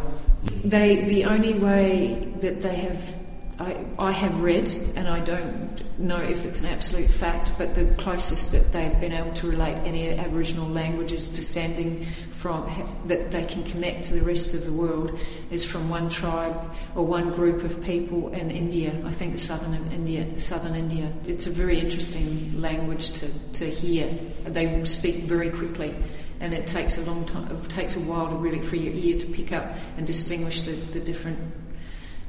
They 0.65 1.05
the 1.05 1.23
only 1.23 1.53
way 1.53 2.33
that 2.41 2.61
they 2.61 2.75
have. 2.75 3.26
I, 3.59 3.85
I 3.97 4.11
have 4.11 4.39
read, 4.41 4.69
and 4.95 5.07
I 5.07 5.19
don't 5.19 5.81
know 5.99 6.17
if 6.17 6.45
it's 6.45 6.61
an 6.61 6.67
absolute 6.67 7.09
fact, 7.09 7.53
but 7.57 7.73
the 7.73 7.85
closest 7.95 8.51
that 8.51 8.71
they've 8.71 8.99
been 8.99 9.13
able 9.13 9.33
to 9.33 9.49
relate 9.49 9.75
any 9.77 10.09
Aboriginal 10.11 10.67
languages 10.67 11.25
descending 11.25 12.05
from 12.33 12.69
that 13.07 13.31
they 13.31 13.45
can 13.45 13.63
connect 13.63 14.05
to 14.05 14.13
the 14.13 14.21
rest 14.21 14.53
of 14.53 14.63
the 14.63 14.71
world 14.71 15.17
is 15.49 15.65
from 15.65 15.89
one 15.89 16.07
tribe 16.07 16.55
or 16.95 17.03
one 17.03 17.33
group 17.33 17.63
of 17.63 17.83
people 17.83 18.29
in 18.29 18.51
India. 18.51 18.95
I 19.05 19.11
think 19.11 19.33
the 19.33 19.39
southern 19.39 19.73
of 19.73 19.91
India, 19.91 20.39
southern 20.39 20.75
India. 20.75 21.11
It's 21.25 21.47
a 21.47 21.51
very 21.51 21.79
interesting 21.79 22.61
language 22.61 23.13
to, 23.13 23.27
to 23.53 23.67
hear. 23.67 24.07
They 24.45 24.67
will 24.67 24.85
speak 24.85 25.23
very 25.23 25.49
quickly, 25.49 25.95
and 26.41 26.53
it 26.53 26.67
takes 26.67 26.99
a 26.99 27.01
long 27.09 27.25
time. 27.25 27.49
It 27.55 27.69
takes 27.71 27.95
a 27.95 28.01
while 28.01 28.27
to 28.29 28.35
really 28.35 28.61
for 28.61 28.75
your 28.75 28.93
ear 28.93 29.19
to 29.19 29.25
pick 29.25 29.51
up 29.51 29.65
and 29.97 30.05
distinguish 30.05 30.61
the, 30.61 30.73
the 30.73 30.99
different 30.99 31.39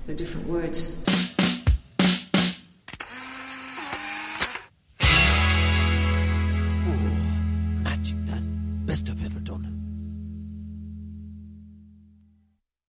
the 0.06 0.14
different 0.14 0.48
words. 0.48 1.04